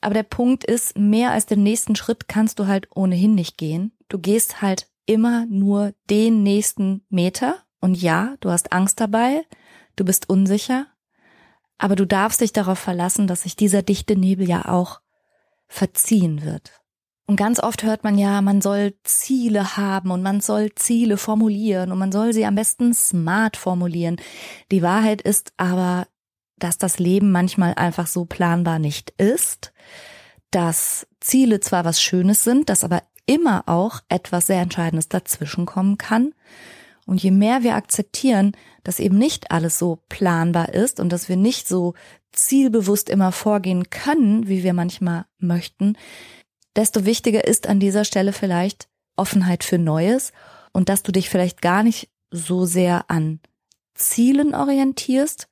Aber 0.00 0.14
der 0.14 0.22
Punkt 0.22 0.64
ist, 0.64 0.96
mehr 0.98 1.30
als 1.30 1.46
den 1.46 1.62
nächsten 1.62 1.96
Schritt 1.96 2.28
kannst 2.28 2.58
du 2.58 2.66
halt 2.66 2.88
ohnehin 2.94 3.34
nicht 3.34 3.56
gehen. 3.56 3.92
Du 4.08 4.18
gehst 4.18 4.62
halt 4.62 4.88
immer 5.06 5.46
nur 5.46 5.94
den 6.10 6.42
nächsten 6.42 7.04
Meter. 7.08 7.56
Und 7.80 8.00
ja, 8.00 8.36
du 8.40 8.50
hast 8.50 8.72
Angst 8.72 9.00
dabei, 9.00 9.44
du 9.96 10.04
bist 10.04 10.28
unsicher, 10.28 10.86
aber 11.78 11.94
du 11.94 12.06
darfst 12.06 12.40
dich 12.40 12.52
darauf 12.52 12.78
verlassen, 12.78 13.26
dass 13.26 13.42
sich 13.42 13.54
dieser 13.56 13.82
dichte 13.82 14.16
Nebel 14.16 14.48
ja 14.48 14.66
auch 14.66 15.00
verziehen 15.68 16.42
wird. 16.44 16.80
Und 17.28 17.36
ganz 17.36 17.58
oft 17.58 17.82
hört 17.82 18.04
man 18.04 18.18
ja, 18.18 18.40
man 18.40 18.60
soll 18.60 18.94
Ziele 19.02 19.76
haben 19.76 20.12
und 20.12 20.22
man 20.22 20.40
soll 20.40 20.72
Ziele 20.76 21.16
formulieren 21.16 21.90
und 21.90 21.98
man 21.98 22.12
soll 22.12 22.32
sie 22.32 22.46
am 22.46 22.54
besten 22.54 22.94
smart 22.94 23.56
formulieren. 23.56 24.16
Die 24.70 24.82
Wahrheit 24.82 25.22
ist 25.22 25.52
aber, 25.56 26.06
dass 26.58 26.78
das 26.78 27.00
Leben 27.00 27.32
manchmal 27.32 27.74
einfach 27.74 28.06
so 28.06 28.26
planbar 28.26 28.78
nicht 28.78 29.10
ist, 29.18 29.72
dass 30.52 31.06
Ziele 31.20 31.58
zwar 31.58 31.84
was 31.84 32.00
Schönes 32.00 32.44
sind, 32.44 32.68
dass 32.68 32.84
aber 32.84 33.02
immer 33.26 33.64
auch 33.66 34.00
etwas 34.08 34.46
sehr 34.46 34.60
Entscheidendes 34.60 35.08
dazwischenkommen 35.08 35.98
kann. 35.98 36.32
Und 37.06 37.22
je 37.22 37.32
mehr 37.32 37.64
wir 37.64 37.74
akzeptieren, 37.74 38.52
dass 38.84 39.00
eben 39.00 39.18
nicht 39.18 39.50
alles 39.50 39.78
so 39.78 39.98
planbar 40.08 40.74
ist 40.74 41.00
und 41.00 41.10
dass 41.10 41.28
wir 41.28 41.36
nicht 41.36 41.66
so 41.66 41.94
zielbewusst 42.32 43.10
immer 43.10 43.32
vorgehen 43.32 43.90
können, 43.90 44.46
wie 44.48 44.62
wir 44.62 44.74
manchmal 44.74 45.26
möchten, 45.38 45.96
desto 46.76 47.04
wichtiger 47.04 47.46
ist 47.46 47.66
an 47.66 47.80
dieser 47.80 48.04
Stelle 48.04 48.32
vielleicht 48.32 48.88
Offenheit 49.16 49.64
für 49.64 49.78
Neues 49.78 50.32
und 50.72 50.88
dass 50.88 51.02
du 51.02 51.12
dich 51.12 51.28
vielleicht 51.28 51.62
gar 51.62 51.82
nicht 51.82 52.10
so 52.30 52.66
sehr 52.66 53.10
an 53.10 53.40
Zielen 53.94 54.54
orientierst, 54.54 55.48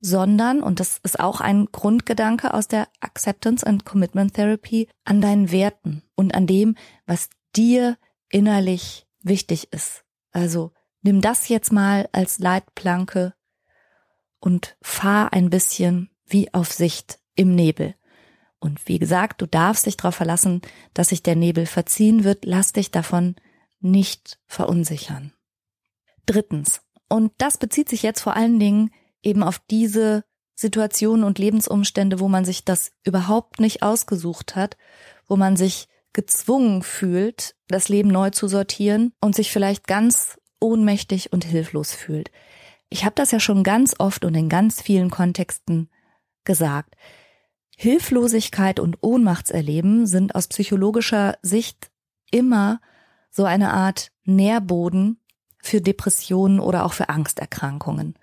sondern, 0.00 0.62
und 0.62 0.78
das 0.78 1.00
ist 1.02 1.18
auch 1.18 1.40
ein 1.40 1.66
Grundgedanke 1.72 2.54
aus 2.54 2.68
der 2.68 2.88
Acceptance 3.00 3.66
and 3.66 3.84
Commitment 3.84 4.34
Therapy, 4.34 4.88
an 5.04 5.20
deinen 5.20 5.50
Werten 5.50 6.02
und 6.14 6.34
an 6.34 6.46
dem, 6.46 6.76
was 7.06 7.28
dir 7.56 7.96
innerlich 8.28 9.06
wichtig 9.22 9.72
ist. 9.72 10.04
Also 10.30 10.72
nimm 11.02 11.20
das 11.20 11.48
jetzt 11.48 11.72
mal 11.72 12.08
als 12.12 12.38
Leitplanke 12.38 13.34
und 14.38 14.76
fahr 14.82 15.32
ein 15.32 15.50
bisschen 15.50 16.10
wie 16.24 16.52
auf 16.52 16.72
Sicht 16.72 17.18
im 17.34 17.54
Nebel. 17.54 17.94
Und 18.66 18.88
wie 18.88 18.98
gesagt, 18.98 19.40
du 19.40 19.46
darfst 19.46 19.86
dich 19.86 19.96
darauf 19.96 20.16
verlassen, 20.16 20.60
dass 20.92 21.10
sich 21.10 21.22
der 21.22 21.36
Nebel 21.36 21.66
verziehen 21.66 22.24
wird. 22.24 22.44
Lass 22.44 22.72
dich 22.72 22.90
davon 22.90 23.36
nicht 23.80 24.40
verunsichern. 24.46 25.32
Drittens, 26.26 26.82
und 27.08 27.32
das 27.38 27.58
bezieht 27.58 27.88
sich 27.88 28.02
jetzt 28.02 28.20
vor 28.20 28.34
allen 28.34 28.58
Dingen 28.58 28.90
eben 29.22 29.44
auf 29.44 29.60
diese 29.70 30.24
Situationen 30.56 31.24
und 31.24 31.38
Lebensumstände, 31.38 32.18
wo 32.18 32.26
man 32.26 32.44
sich 32.44 32.64
das 32.64 32.90
überhaupt 33.04 33.60
nicht 33.60 33.84
ausgesucht 33.84 34.56
hat, 34.56 34.76
wo 35.28 35.36
man 35.36 35.56
sich 35.56 35.86
gezwungen 36.12 36.82
fühlt, 36.82 37.54
das 37.68 37.88
Leben 37.88 38.08
neu 38.08 38.30
zu 38.30 38.48
sortieren 38.48 39.12
und 39.20 39.36
sich 39.36 39.52
vielleicht 39.52 39.86
ganz 39.86 40.40
ohnmächtig 40.60 41.32
und 41.32 41.44
hilflos 41.44 41.92
fühlt. 41.92 42.32
Ich 42.88 43.04
habe 43.04 43.14
das 43.14 43.30
ja 43.30 43.38
schon 43.38 43.62
ganz 43.62 43.94
oft 43.98 44.24
und 44.24 44.34
in 44.34 44.48
ganz 44.48 44.82
vielen 44.82 45.10
Kontexten 45.10 45.88
gesagt. 46.44 46.96
Hilflosigkeit 47.76 48.80
und 48.80 48.98
Ohnmachtserleben 49.02 50.06
sind 50.06 50.34
aus 50.34 50.48
psychologischer 50.48 51.36
Sicht 51.42 51.90
immer 52.30 52.80
so 53.30 53.44
eine 53.44 53.74
Art 53.74 54.12
Nährboden 54.24 55.20
für 55.58 55.82
Depressionen 55.82 56.58
oder 56.58 56.86
auch 56.86 56.94
für 56.94 57.10
Angsterkrankungen. 57.10 58.14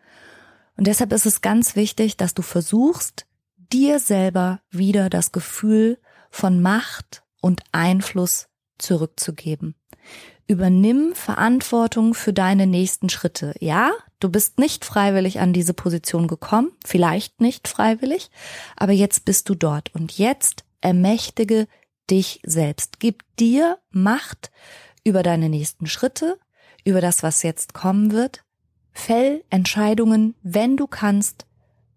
Und 0.75 0.88
deshalb 0.88 1.13
ist 1.13 1.27
es 1.27 1.41
ganz 1.41 1.75
wichtig, 1.75 2.17
dass 2.17 2.33
du 2.33 2.41
versuchst, 2.41 3.27
dir 3.57 4.00
selber 4.00 4.62
wieder 4.72 5.10
das 5.10 5.31
Gefühl 5.31 6.00
von 6.31 6.62
Macht 6.62 7.24
und 7.39 7.62
Einfluss 7.72 8.48
zurückzugeben. 8.79 9.75
Übernimm 10.48 11.13
Verantwortung 11.13 12.15
für 12.15 12.33
deine 12.33 12.65
nächsten 12.65 13.10
Schritte. 13.10 13.53
Ja, 13.60 13.91
du 14.24 14.30
bist 14.30 14.60
nicht 14.60 14.86
freiwillig 14.86 15.39
an 15.39 15.53
diese 15.53 15.74
Position 15.74 16.27
gekommen, 16.27 16.72
vielleicht 16.86 17.42
nicht 17.42 17.68
freiwillig, 17.68 18.32
aber 18.75 18.94
jetzt 18.94 19.25
bist 19.25 19.50
du 19.50 19.56
dort 19.56 19.94
und 19.94 20.18
jetzt 20.18 20.63
ermächtige 20.82 21.68
dich 22.10 22.39
selbst. 22.46 23.00
Gib 23.00 23.24
dir 23.38 23.80
Macht 23.92 24.51
über 25.03 25.24
deine 25.24 25.50
nächsten 25.50 25.88
Schritte, 25.88 26.39
über 26.86 27.01
das, 27.01 27.24
was 27.24 27.44
jetzt 27.44 27.74
kommen 27.74 28.12
wird. 28.12 28.44
Fäll 28.92 29.44
Entscheidungen, 29.50 30.36
wenn 30.44 30.77
du 30.77 30.88
kannst, 30.88 31.46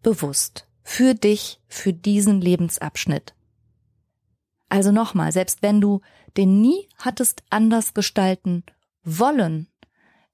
bewusst. 0.02 0.66
Für 0.82 1.14
dich, 1.14 1.60
für 1.66 1.92
diesen 1.92 2.40
Lebensabschnitt. 2.40 3.34
Also 4.68 4.92
nochmal, 4.92 5.32
selbst 5.32 5.62
wenn 5.62 5.80
du 5.80 6.00
den 6.36 6.60
nie 6.60 6.88
hattest 6.96 7.42
anders 7.50 7.94
gestalten 7.94 8.64
wollen, 9.02 9.68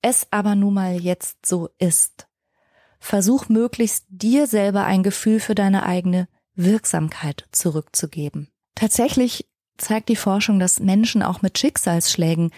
es 0.02 0.26
aber 0.30 0.54
nun 0.54 0.74
mal 0.74 1.00
jetzt 1.00 1.46
so 1.46 1.70
ist. 1.78 2.28
Versuch 2.98 3.48
möglichst 3.48 4.04
dir 4.08 4.46
selber 4.46 4.84
ein 4.84 5.02
Gefühl 5.02 5.40
für 5.40 5.54
deine 5.54 5.84
eigene 5.84 6.28
Wirksamkeit 6.54 7.48
zurückzugeben. 7.52 8.48
Tatsächlich 8.74 9.48
zeigt 9.78 10.08
die 10.08 10.16
Forschung, 10.16 10.58
dass 10.58 10.80
Menschen 10.80 11.22
auch 11.22 11.42
mit 11.42 11.58
Schicksalsschlägen 11.58 12.52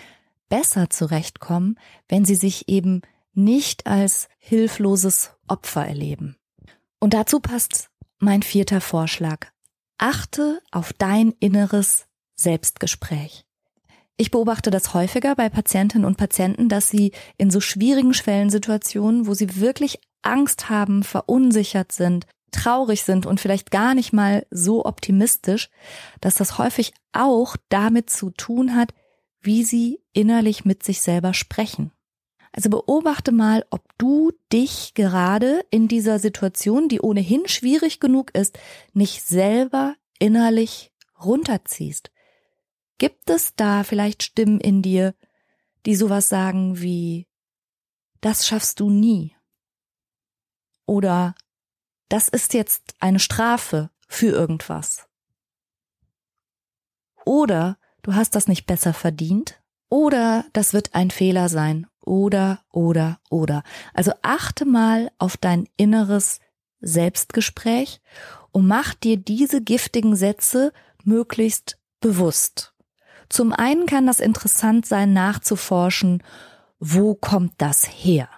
besser 0.48 0.90
zurechtkommen, 0.90 1.78
wenn 2.08 2.24
sie 2.24 2.34
sich 2.34 2.68
eben 2.68 3.02
nicht 3.32 3.86
als 3.86 4.28
hilfloses 4.38 5.32
Opfer 5.48 5.86
erleben. 5.86 6.36
Und 6.98 7.14
dazu 7.14 7.40
passt 7.40 7.90
mein 8.18 8.42
vierter 8.42 8.80
Vorschlag. 8.80 9.48
Achte 9.98 10.60
auf 10.70 10.92
dein 10.92 11.32
inneres 11.40 12.06
Selbstgespräch. 12.34 13.43
Ich 14.16 14.30
beobachte 14.30 14.70
das 14.70 14.94
häufiger 14.94 15.34
bei 15.34 15.48
Patientinnen 15.48 16.06
und 16.06 16.16
Patienten, 16.16 16.68
dass 16.68 16.88
sie 16.88 17.12
in 17.36 17.50
so 17.50 17.60
schwierigen 17.60 18.14
Schwellensituationen, 18.14 19.26
wo 19.26 19.34
sie 19.34 19.60
wirklich 19.60 19.98
Angst 20.22 20.70
haben, 20.70 21.02
verunsichert 21.02 21.90
sind, 21.90 22.26
traurig 22.52 23.02
sind 23.02 23.26
und 23.26 23.40
vielleicht 23.40 23.72
gar 23.72 23.94
nicht 23.94 24.12
mal 24.12 24.46
so 24.50 24.84
optimistisch, 24.84 25.68
dass 26.20 26.36
das 26.36 26.58
häufig 26.58 26.92
auch 27.12 27.56
damit 27.68 28.08
zu 28.08 28.30
tun 28.30 28.76
hat, 28.76 28.94
wie 29.40 29.64
sie 29.64 30.00
innerlich 30.12 30.64
mit 30.64 30.84
sich 30.84 31.00
selber 31.00 31.34
sprechen. 31.34 31.90
Also 32.52 32.70
beobachte 32.70 33.32
mal, 33.32 33.64
ob 33.70 33.82
du 33.98 34.30
dich 34.52 34.94
gerade 34.94 35.64
in 35.70 35.88
dieser 35.88 36.20
Situation, 36.20 36.88
die 36.88 37.00
ohnehin 37.00 37.48
schwierig 37.48 37.98
genug 37.98 38.32
ist, 38.32 38.56
nicht 38.92 39.22
selber 39.22 39.96
innerlich 40.20 40.92
runterziehst. 41.20 42.12
Gibt 42.98 43.28
es 43.30 43.54
da 43.54 43.84
vielleicht 43.84 44.22
Stimmen 44.22 44.60
in 44.60 44.82
dir, 44.82 45.14
die 45.86 45.96
sowas 45.96 46.28
sagen 46.28 46.80
wie, 46.80 47.26
das 48.20 48.46
schaffst 48.46 48.80
du 48.80 48.88
nie? 48.88 49.36
Oder 50.86 51.34
das 52.08 52.28
ist 52.28 52.54
jetzt 52.54 52.94
eine 53.00 53.18
Strafe 53.18 53.90
für 54.08 54.28
irgendwas? 54.28 55.08
Oder 57.24 57.78
du 58.02 58.14
hast 58.14 58.34
das 58.34 58.48
nicht 58.48 58.66
besser 58.66 58.92
verdient? 58.92 59.62
Oder 59.88 60.44
das 60.52 60.72
wird 60.72 60.94
ein 60.94 61.10
Fehler 61.10 61.48
sein? 61.48 61.86
Oder, 62.00 62.64
oder, 62.70 63.20
oder. 63.30 63.62
Also 63.94 64.12
achte 64.22 64.64
mal 64.64 65.10
auf 65.18 65.36
dein 65.36 65.68
inneres 65.76 66.40
Selbstgespräch 66.80 68.00
und 68.52 68.66
mach 68.66 68.94
dir 68.94 69.16
diese 69.16 69.62
giftigen 69.62 70.16
Sätze 70.16 70.72
möglichst 71.02 71.78
bewusst. 72.00 72.73
Zum 73.34 73.52
einen 73.52 73.86
kann 73.86 74.06
das 74.06 74.20
interessant 74.20 74.86
sein, 74.86 75.12
nachzuforschen, 75.12 76.22
wo 76.78 77.16
kommt 77.16 77.54
das 77.58 77.84
her? 77.84 78.28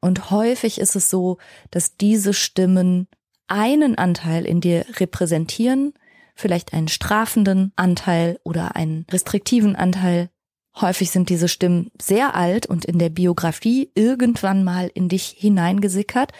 Und 0.00 0.30
häufig 0.30 0.80
ist 0.80 0.96
es 0.96 1.10
so, 1.10 1.36
dass 1.70 1.98
diese 1.98 2.32
Stimmen 2.32 3.06
einen 3.48 3.98
Anteil 3.98 4.46
in 4.46 4.62
dir 4.62 4.86
repräsentieren, 4.98 5.92
vielleicht 6.34 6.72
einen 6.72 6.88
strafenden 6.88 7.74
Anteil 7.76 8.40
oder 8.44 8.76
einen 8.76 9.04
restriktiven 9.10 9.76
Anteil. 9.76 10.30
Häufig 10.74 11.10
sind 11.10 11.28
diese 11.28 11.48
Stimmen 11.48 11.90
sehr 12.00 12.34
alt 12.34 12.64
und 12.64 12.86
in 12.86 12.98
der 12.98 13.10
Biografie 13.10 13.90
irgendwann 13.94 14.64
mal 14.64 14.90
in 14.94 15.10
dich 15.10 15.36
hineingesickert, 15.36 16.32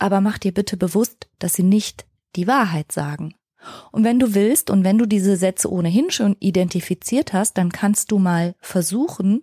aber 0.00 0.20
mach 0.20 0.38
dir 0.38 0.52
bitte 0.52 0.76
bewusst, 0.76 1.28
dass 1.38 1.54
sie 1.54 1.62
nicht 1.62 2.04
die 2.34 2.48
Wahrheit 2.48 2.90
sagen. 2.90 3.37
Und 3.92 4.04
wenn 4.04 4.18
du 4.18 4.34
willst 4.34 4.70
und 4.70 4.84
wenn 4.84 4.98
du 4.98 5.06
diese 5.06 5.36
Sätze 5.36 5.70
ohnehin 5.70 6.10
schon 6.10 6.36
identifiziert 6.40 7.32
hast, 7.32 7.58
dann 7.58 7.70
kannst 7.70 8.10
du 8.10 8.18
mal 8.18 8.54
versuchen, 8.60 9.42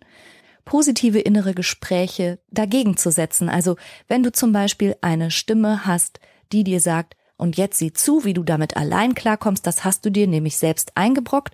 positive 0.64 1.20
innere 1.20 1.54
Gespräche 1.54 2.40
dagegen 2.50 2.98
zu 2.98 3.12
setzen. 3.12 3.50
Also 3.50 3.76
wenn 4.08 4.24
du 4.24 4.32
zum 4.32 4.52
Beispiel 4.52 4.96
eine 5.02 5.32
Stimme 5.32 5.86
hast, 5.86 6.20
die 6.52 6.64
dir 6.64 6.80
sagt, 6.80 7.16
und 7.38 7.58
jetzt 7.58 7.78
sieh 7.80 7.92
zu, 7.92 8.24
wie 8.24 8.34
du 8.34 8.44
damit 8.44 8.78
allein 8.78 9.14
klarkommst, 9.14 9.68
das 9.68 9.84
hast 9.84 10.06
du 10.06 10.10
dir 10.10 10.26
nämlich 10.26 10.58
selbst 10.58 10.94
eingebrockt, 10.96 11.54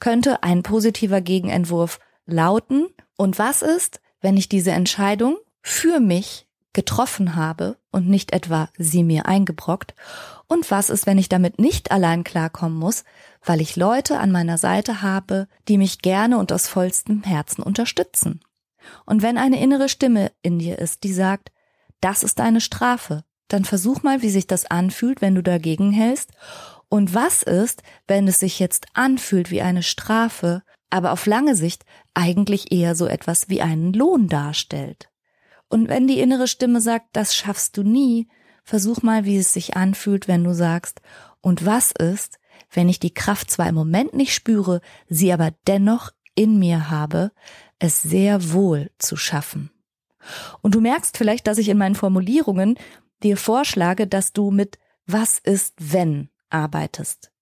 könnte 0.00 0.42
ein 0.42 0.62
positiver 0.62 1.20
Gegenentwurf 1.20 2.00
lauten. 2.24 2.86
Und 3.16 3.38
was 3.38 3.62
ist, 3.62 4.00
wenn 4.20 4.36
ich 4.36 4.48
diese 4.48 4.70
Entscheidung 4.70 5.36
für 5.60 6.00
mich 6.00 6.47
getroffen 6.72 7.34
habe 7.34 7.78
und 7.90 8.08
nicht 8.08 8.32
etwa 8.32 8.68
sie 8.78 9.04
mir 9.04 9.26
eingebrockt? 9.26 9.94
Und 10.46 10.70
was 10.70 10.90
ist, 10.90 11.06
wenn 11.06 11.18
ich 11.18 11.28
damit 11.28 11.58
nicht 11.58 11.90
allein 11.90 12.24
klarkommen 12.24 12.78
muss, 12.78 13.04
weil 13.44 13.60
ich 13.60 13.76
Leute 13.76 14.18
an 14.18 14.32
meiner 14.32 14.58
Seite 14.58 15.02
habe, 15.02 15.48
die 15.68 15.78
mich 15.78 16.00
gerne 16.00 16.38
und 16.38 16.52
aus 16.52 16.68
vollstem 16.68 17.22
Herzen 17.22 17.62
unterstützen? 17.62 18.40
Und 19.04 19.22
wenn 19.22 19.38
eine 19.38 19.60
innere 19.60 19.88
Stimme 19.88 20.32
in 20.42 20.58
dir 20.58 20.78
ist, 20.78 21.04
die 21.04 21.12
sagt, 21.12 21.52
das 22.00 22.22
ist 22.22 22.40
eine 22.40 22.60
Strafe, 22.60 23.24
dann 23.48 23.64
versuch 23.64 24.02
mal, 24.02 24.22
wie 24.22 24.30
sich 24.30 24.46
das 24.46 24.66
anfühlt, 24.66 25.20
wenn 25.20 25.34
du 25.34 25.42
dagegen 25.42 25.90
hältst 25.90 26.32
Und 26.90 27.14
was 27.14 27.42
ist, 27.42 27.82
wenn 28.06 28.28
es 28.28 28.38
sich 28.38 28.58
jetzt 28.58 28.86
anfühlt 28.94 29.50
wie 29.50 29.62
eine 29.62 29.82
Strafe, 29.82 30.62
aber 30.90 31.12
auf 31.12 31.26
lange 31.26 31.54
Sicht 31.54 31.84
eigentlich 32.14 32.72
eher 32.72 32.94
so 32.94 33.06
etwas 33.06 33.48
wie 33.48 33.60
einen 33.60 33.92
Lohn 33.92 34.28
darstellt? 34.28 35.10
Und 35.68 35.88
wenn 35.88 36.06
die 36.06 36.20
innere 36.20 36.48
Stimme 36.48 36.80
sagt, 36.80 37.08
das 37.12 37.34
schaffst 37.34 37.76
du 37.76 37.82
nie, 37.82 38.28
versuch 38.64 39.02
mal, 39.02 39.24
wie 39.24 39.36
es 39.36 39.52
sich 39.52 39.76
anfühlt, 39.76 40.28
wenn 40.28 40.44
du 40.44 40.54
sagst, 40.54 41.00
und 41.40 41.64
was 41.64 41.92
ist, 41.92 42.38
wenn 42.70 42.88
ich 42.88 43.00
die 43.00 43.14
Kraft 43.14 43.50
zwar 43.50 43.68
im 43.68 43.74
Moment 43.74 44.14
nicht 44.14 44.34
spüre, 44.34 44.80
sie 45.08 45.32
aber 45.32 45.52
dennoch 45.66 46.10
in 46.34 46.58
mir 46.58 46.90
habe, 46.90 47.32
es 47.78 48.02
sehr 48.02 48.52
wohl 48.52 48.90
zu 48.98 49.16
schaffen. 49.16 49.70
Und 50.62 50.74
du 50.74 50.80
merkst 50.80 51.16
vielleicht, 51.16 51.46
dass 51.46 51.58
ich 51.58 51.68
in 51.68 51.78
meinen 51.78 51.94
Formulierungen 51.94 52.78
dir 53.22 53.36
vorschlage, 53.36 54.06
dass 54.06 54.32
du 54.32 54.50
mit 54.50 54.78
was 55.06 55.38
ist 55.38 55.74
wenn 55.78 56.28
arbeitest. 56.50 57.32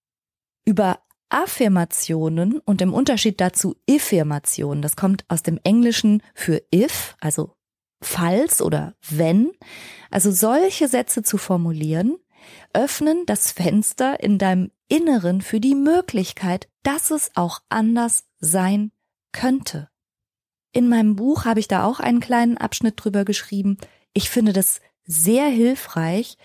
Über 0.65 1.01
Affirmationen 1.29 2.61
und 2.61 2.81
im 2.81 2.95
Unterschied 2.95 3.41
dazu 3.41 3.75
Affirmationen, 3.91 4.83
das 4.83 4.95
kommt 4.95 5.25
aus 5.29 5.43
dem 5.43 5.59
Englischen 5.65 6.23
für 6.35 6.63
if, 6.73 7.17
also 7.21 7.56
falls 8.01 8.63
oder 8.63 8.95
wenn, 9.09 9.53
also 10.11 10.31
solche 10.31 10.89
Sätze 10.89 11.23
zu 11.23 11.39
formulieren, 11.39 12.17
öffnen 12.73 13.25
das 13.27 13.53
Fenster 13.53 14.21
in 14.21 14.39
deinem 14.39 14.71
Inneren 14.89 15.41
für 15.41 15.61
die 15.61 15.75
Möglichkeit, 15.75 16.69
dass 16.83 17.11
es 17.11 17.33
auch 17.35 17.61
anders 17.69 18.25
sein 18.39 18.93
könnte. 19.33 19.89
In 20.73 20.89
meinem 20.89 21.17
Buch 21.17 21.45
habe 21.45 21.61
ich 21.61 21.69
da 21.69 21.85
auch 21.85 22.01
einen 22.01 22.21
kleinen 22.21 22.59
Abschnitt 22.59 22.95
drüber 22.97 23.25
geschrieben. 23.25 23.79
Ich 24.13 24.31
finde 24.31 24.53
das 24.53 24.81
sehr 25.05 25.47
hilfreich, 25.47 26.37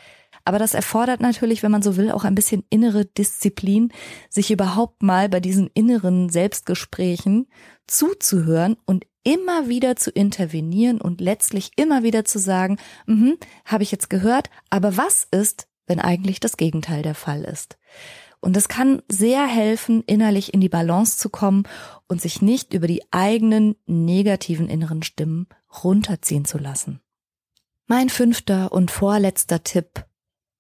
aber 0.46 0.60
das 0.60 0.74
erfordert 0.74 1.22
natürlich, 1.22 1.64
wenn 1.64 1.72
man 1.72 1.82
so 1.82 1.98
will, 1.98 2.12
auch 2.12 2.24
ein 2.24 2.36
bisschen 2.36 2.64
innere 2.70 3.06
Disziplin, 3.06 3.92
sich 4.30 4.52
überhaupt 4.52 5.04
mal 5.04 5.30
bei 5.30 5.40
diesen 5.40 5.70
inneren 5.74 6.30
Selbstgesprächen 6.30 7.48
zuzuhören 7.88 8.78
und 8.86 9.06
immer 9.24 9.68
wieder 9.68 9.96
zu 9.96 10.10
intervenieren 10.10 11.00
und 11.00 11.22
letztlich 11.22 11.72
immer 11.76 12.04
wieder 12.04 12.26
zu 12.26 12.40
sagen, 12.40 12.78
mhm, 13.06 13.38
habe 13.66 13.84
ich 13.84 13.92
jetzt 13.92 14.10
gehört, 14.10 14.50
aber 14.70 14.98
was 14.98 15.28
ist, 15.32 15.68
wenn 15.86 16.00
eigentlich 16.00 16.40
das 16.40 16.58
Gegenteil 16.58 17.04
der 17.04 17.16
Fall 17.16 17.44
ist? 17.44 17.78
Und 18.40 18.58
es 18.58 18.68
kann 18.68 19.04
sehr 19.08 19.46
helfen, 19.46 20.04
innerlich 20.08 20.54
in 20.54 20.62
die 20.62 20.70
Balance 20.70 21.18
zu 21.18 21.30
kommen 21.30 21.64
und 22.08 22.22
sich 22.22 22.42
nicht 22.42 22.74
über 22.74 22.88
die 22.88 23.04
eigenen 23.12 23.76
negativen 23.86 24.68
inneren 24.68 25.04
Stimmen 25.04 25.48
runterziehen 25.84 26.46
zu 26.46 26.58
lassen. 26.58 27.02
Mein 27.86 28.10
fünfter 28.10 28.72
und 28.72 28.90
vorletzter 28.90 29.64
Tipp 29.64 30.06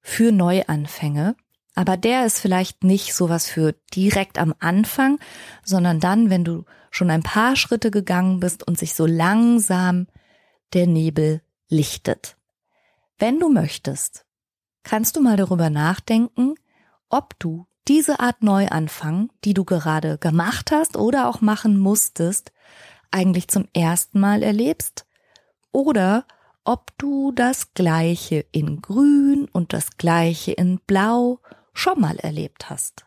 für 0.02 0.32
Neuanfänge, 0.32 1.36
aber 1.76 1.98
der 1.98 2.26
ist 2.26 2.40
vielleicht 2.40 2.84
nicht 2.84 3.14
sowas 3.14 3.48
für 3.48 3.76
direkt 3.94 4.38
am 4.38 4.54
Anfang, 4.60 5.20
sondern 5.64 6.00
dann, 6.00 6.30
wenn 6.30 6.44
du 6.44 6.66
schon 6.90 7.10
ein 7.10 7.24
paar 7.24 7.56
Schritte 7.56 7.92
gegangen 7.92 8.40
bist 8.40 8.68
und 8.68 8.78
sich 8.78 8.94
so 8.94 9.06
langsam 9.06 10.08
der 10.74 10.88
Nebel 10.88 11.42
lichtet. 11.70 12.36
Wenn 13.18 13.40
du 13.40 13.50
möchtest, 13.50 14.26
kannst 14.84 15.16
du 15.16 15.22
mal 15.22 15.38
darüber 15.38 15.70
nachdenken, 15.70 16.56
ob 17.10 17.40
du 17.40 17.68
diese 17.88 18.20
Art 18.20 18.44
Neuanfang, 18.44 19.30
die 19.44 19.54
du 19.54 19.64
gerade 19.64 20.18
gemacht 20.18 20.72
hast 20.72 20.98
oder 20.98 21.28
auch 21.28 21.42
machen 21.42 21.78
musstest, 21.80 22.52
eigentlich 23.12 23.48
zum 23.48 23.68
ersten 23.74 24.20
Mal 24.20 24.44
erlebst 24.44 25.06
oder 25.72 26.26
ob 26.64 26.98
du 26.98 27.32
das 27.32 27.74
gleiche 27.74 28.46
in 28.52 28.82
grün 28.82 29.48
und 29.52 29.74
das 29.74 29.98
gleiche 29.98 30.52
in 30.52 30.80
blau 30.86 31.40
schon 31.74 32.00
mal 32.00 32.18
erlebt 32.18 32.70
hast. 32.70 33.06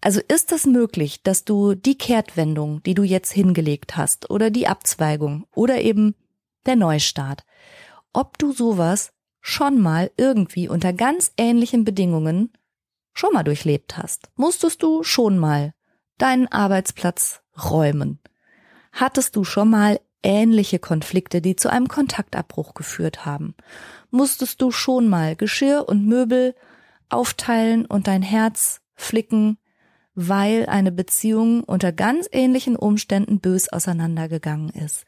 Also 0.00 0.20
ist 0.26 0.52
es 0.52 0.66
möglich, 0.66 1.22
dass 1.22 1.44
du 1.44 1.74
die 1.74 1.96
Kehrtwendung, 1.96 2.82
die 2.82 2.94
du 2.94 3.04
jetzt 3.04 3.32
hingelegt 3.32 3.96
hast, 3.96 4.30
oder 4.30 4.50
die 4.50 4.66
Abzweigung 4.66 5.46
oder 5.54 5.80
eben 5.80 6.14
der 6.66 6.76
Neustart, 6.76 7.44
ob 8.12 8.36
du 8.38 8.52
sowas 8.52 9.12
schon 9.40 9.80
mal 9.80 10.10
irgendwie 10.16 10.68
unter 10.68 10.92
ganz 10.92 11.32
ähnlichen 11.36 11.84
Bedingungen 11.84 12.52
schon 13.12 13.32
mal 13.32 13.44
durchlebt 13.44 13.96
hast? 13.96 14.30
Musstest 14.36 14.82
du 14.82 15.02
schon 15.02 15.38
mal 15.38 15.72
deinen 16.18 16.48
Arbeitsplatz 16.48 17.42
räumen? 17.56 18.18
Hattest 18.92 19.36
du 19.36 19.44
schon 19.44 19.70
mal 19.70 20.00
ähnliche 20.22 20.78
Konflikte, 20.78 21.40
die 21.40 21.56
zu 21.56 21.70
einem 21.70 21.88
Kontaktabbruch 21.88 22.74
geführt 22.74 23.24
haben? 23.24 23.54
Musstest 24.10 24.60
du 24.62 24.70
schon 24.70 25.08
mal 25.08 25.36
Geschirr 25.36 25.88
und 25.88 26.06
Möbel 26.06 26.54
aufteilen 27.08 27.86
und 27.86 28.06
dein 28.06 28.22
Herz 28.22 28.80
flicken, 28.94 29.58
weil 30.14 30.66
eine 30.66 30.92
Beziehung 30.92 31.64
unter 31.64 31.92
ganz 31.92 32.28
ähnlichen 32.30 32.76
Umständen 32.76 33.40
bös 33.40 33.68
auseinandergegangen 33.72 34.70
ist? 34.70 35.04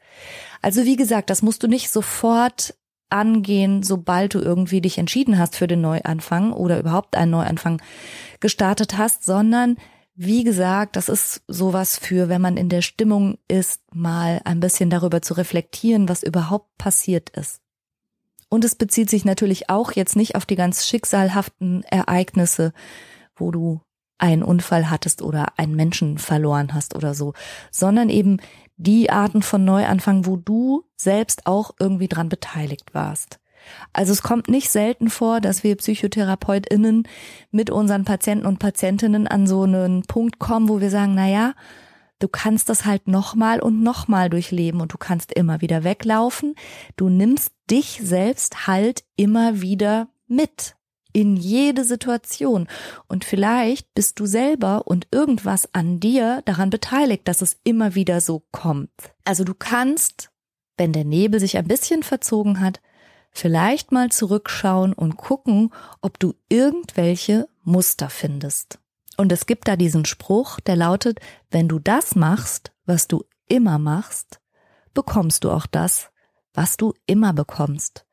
Also 0.61 0.85
wie 0.85 0.95
gesagt, 0.95 1.29
das 1.29 1.41
musst 1.41 1.63
du 1.63 1.67
nicht 1.67 1.89
sofort 1.89 2.75
angehen, 3.09 3.83
sobald 3.83 4.33
du 4.33 4.39
irgendwie 4.39 4.81
dich 4.81 4.97
entschieden 4.97 5.37
hast 5.37 5.55
für 5.55 5.67
den 5.67 5.81
Neuanfang 5.81 6.51
oder 6.51 6.79
überhaupt 6.79 7.15
einen 7.15 7.31
Neuanfang 7.31 7.81
gestartet 8.39 8.97
hast, 8.97 9.23
sondern 9.23 9.77
wie 10.15 10.43
gesagt, 10.43 10.95
das 10.95 11.09
ist 11.09 11.43
sowas 11.47 11.97
für, 11.97 12.29
wenn 12.29 12.41
man 12.41 12.55
in 12.55 12.69
der 12.69 12.81
Stimmung 12.81 13.37
ist, 13.47 13.81
mal 13.93 14.41
ein 14.45 14.61
bisschen 14.61 14.89
darüber 14.89 15.21
zu 15.21 15.33
reflektieren, 15.33 16.07
was 16.07 16.23
überhaupt 16.23 16.77
passiert 16.77 17.31
ist. 17.31 17.61
Und 18.47 18.63
es 18.63 18.75
bezieht 18.75 19.09
sich 19.09 19.25
natürlich 19.25 19.69
auch 19.69 19.91
jetzt 19.91 20.15
nicht 20.15 20.35
auf 20.35 20.45
die 20.45 20.55
ganz 20.55 20.87
schicksalhaften 20.87 21.83
Ereignisse, 21.83 22.71
wo 23.35 23.51
du 23.51 23.81
einen 24.17 24.43
Unfall 24.43 24.89
hattest 24.89 25.21
oder 25.21 25.47
einen 25.57 25.75
Menschen 25.75 26.17
verloren 26.17 26.73
hast 26.73 26.95
oder 26.95 27.13
so, 27.13 27.33
sondern 27.69 28.09
eben 28.09 28.37
die 28.77 29.09
Arten 29.09 29.41
von 29.41 29.65
Neuanfang, 29.65 30.25
wo 30.25 30.37
du 30.37 30.85
selbst 30.95 31.45
auch 31.45 31.71
irgendwie 31.79 32.07
dran 32.07 32.29
beteiligt 32.29 32.93
warst. 32.93 33.39
Also 33.93 34.11
es 34.11 34.21
kommt 34.21 34.47
nicht 34.47 34.69
selten 34.69 35.09
vor, 35.09 35.41
dass 35.41 35.63
wir 35.63 35.75
PsychotherapeutInnen 35.75 37.07
mit 37.51 37.69
unseren 37.69 38.05
Patienten 38.05 38.45
und 38.45 38.59
Patientinnen 38.59 39.27
an 39.27 39.47
so 39.47 39.63
einen 39.63 40.03
Punkt 40.03 40.39
kommen, 40.39 40.69
wo 40.69 40.81
wir 40.81 40.89
sagen, 40.89 41.15
na 41.15 41.27
ja, 41.27 41.53
du 42.19 42.27
kannst 42.27 42.69
das 42.69 42.85
halt 42.85 43.07
nochmal 43.07 43.59
und 43.59 43.81
nochmal 43.81 44.29
durchleben 44.29 44.81
und 44.81 44.93
du 44.93 44.97
kannst 44.97 45.33
immer 45.33 45.61
wieder 45.61 45.83
weglaufen. 45.83 46.55
Du 46.95 47.09
nimmst 47.09 47.51
dich 47.69 47.99
selbst 48.03 48.67
halt 48.67 49.03
immer 49.15 49.61
wieder 49.61 50.07
mit 50.27 50.75
in 51.15 51.37
jede 51.37 51.85
Situation. 51.85 52.67
Und 53.07 53.23
vielleicht 53.23 53.93
bist 53.93 54.19
du 54.19 54.25
selber 54.25 54.85
und 54.85 55.07
irgendwas 55.11 55.73
an 55.73 56.01
dir 56.01 56.41
daran 56.43 56.69
beteiligt, 56.69 57.25
dass 57.29 57.41
es 57.41 57.57
immer 57.63 57.95
wieder 57.95 58.19
so 58.19 58.43
kommt. 58.51 58.91
Also 59.23 59.45
du 59.45 59.53
kannst, 59.53 60.29
wenn 60.77 60.91
der 60.91 61.05
Nebel 61.05 61.39
sich 61.39 61.57
ein 61.57 61.69
bisschen 61.69 62.03
verzogen 62.03 62.59
hat, 62.59 62.81
vielleicht 63.35 63.91
mal 63.91 64.09
zurückschauen 64.09 64.93
und 64.93 65.17
gucken, 65.17 65.71
ob 66.01 66.19
du 66.19 66.33
irgendwelche 66.49 67.47
Muster 67.63 68.09
findest. 68.09 68.79
Und 69.17 69.31
es 69.31 69.45
gibt 69.45 69.67
da 69.67 69.75
diesen 69.75 70.05
Spruch, 70.05 70.59
der 70.59 70.75
lautet, 70.75 71.19
wenn 71.51 71.67
du 71.67 71.79
das 71.79 72.15
machst, 72.15 72.71
was 72.85 73.07
du 73.07 73.23
immer 73.47 73.77
machst, 73.77 74.39
bekommst 74.93 75.43
du 75.43 75.51
auch 75.51 75.65
das, 75.65 76.09
was 76.53 76.77
du 76.77 76.93
immer 77.05 77.33
bekommst. 77.33 78.05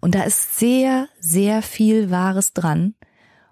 Und 0.00 0.14
da 0.14 0.22
ist 0.22 0.58
sehr, 0.58 1.08
sehr 1.18 1.62
viel 1.62 2.10
Wahres 2.10 2.52
dran. 2.52 2.94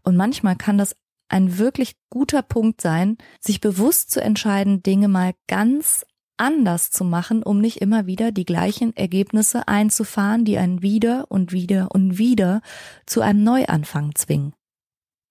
Und 0.02 0.16
manchmal 0.16 0.57
kann 0.57 0.79
das 0.79 0.96
ein 1.29 1.59
wirklich 1.59 1.96
guter 2.09 2.42
Punkt 2.42 2.81
sein, 2.81 3.18
sich 3.40 3.61
bewusst 3.61 4.11
zu 4.11 4.20
entscheiden, 4.20 4.83
Dinge 4.83 5.09
mal 5.09 5.35
ganz 5.48 6.07
anders 6.37 6.90
zu 6.90 7.05
machen, 7.05 7.42
um 7.42 7.61
nicht 7.61 7.81
immer 7.81 8.07
wieder 8.07 8.33
die 8.33 8.44
gleichen 8.44 8.96
Ergebnisse 8.96 9.68
einzufahren, 9.68 10.44
die 10.44 10.59
einen 10.59 10.83
wieder 10.83 11.27
und 11.29 11.53
wieder 11.53 11.88
und 11.92 12.18
wieder 12.18 12.62
zu 13.07 13.20
einem 13.20 13.42
Neuanfang 13.42 14.14
zwingen. 14.14 14.55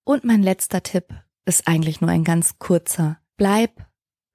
Und 0.04 0.24
mein 0.24 0.44
letzter 0.44 0.84
Tipp 0.84 1.06
ist 1.46 1.68
eigentlich 1.68 2.02
nur 2.02 2.10
ein 2.10 2.24
ganz 2.24 2.60
kurzer. 2.60 3.20
Bleib 3.38 3.86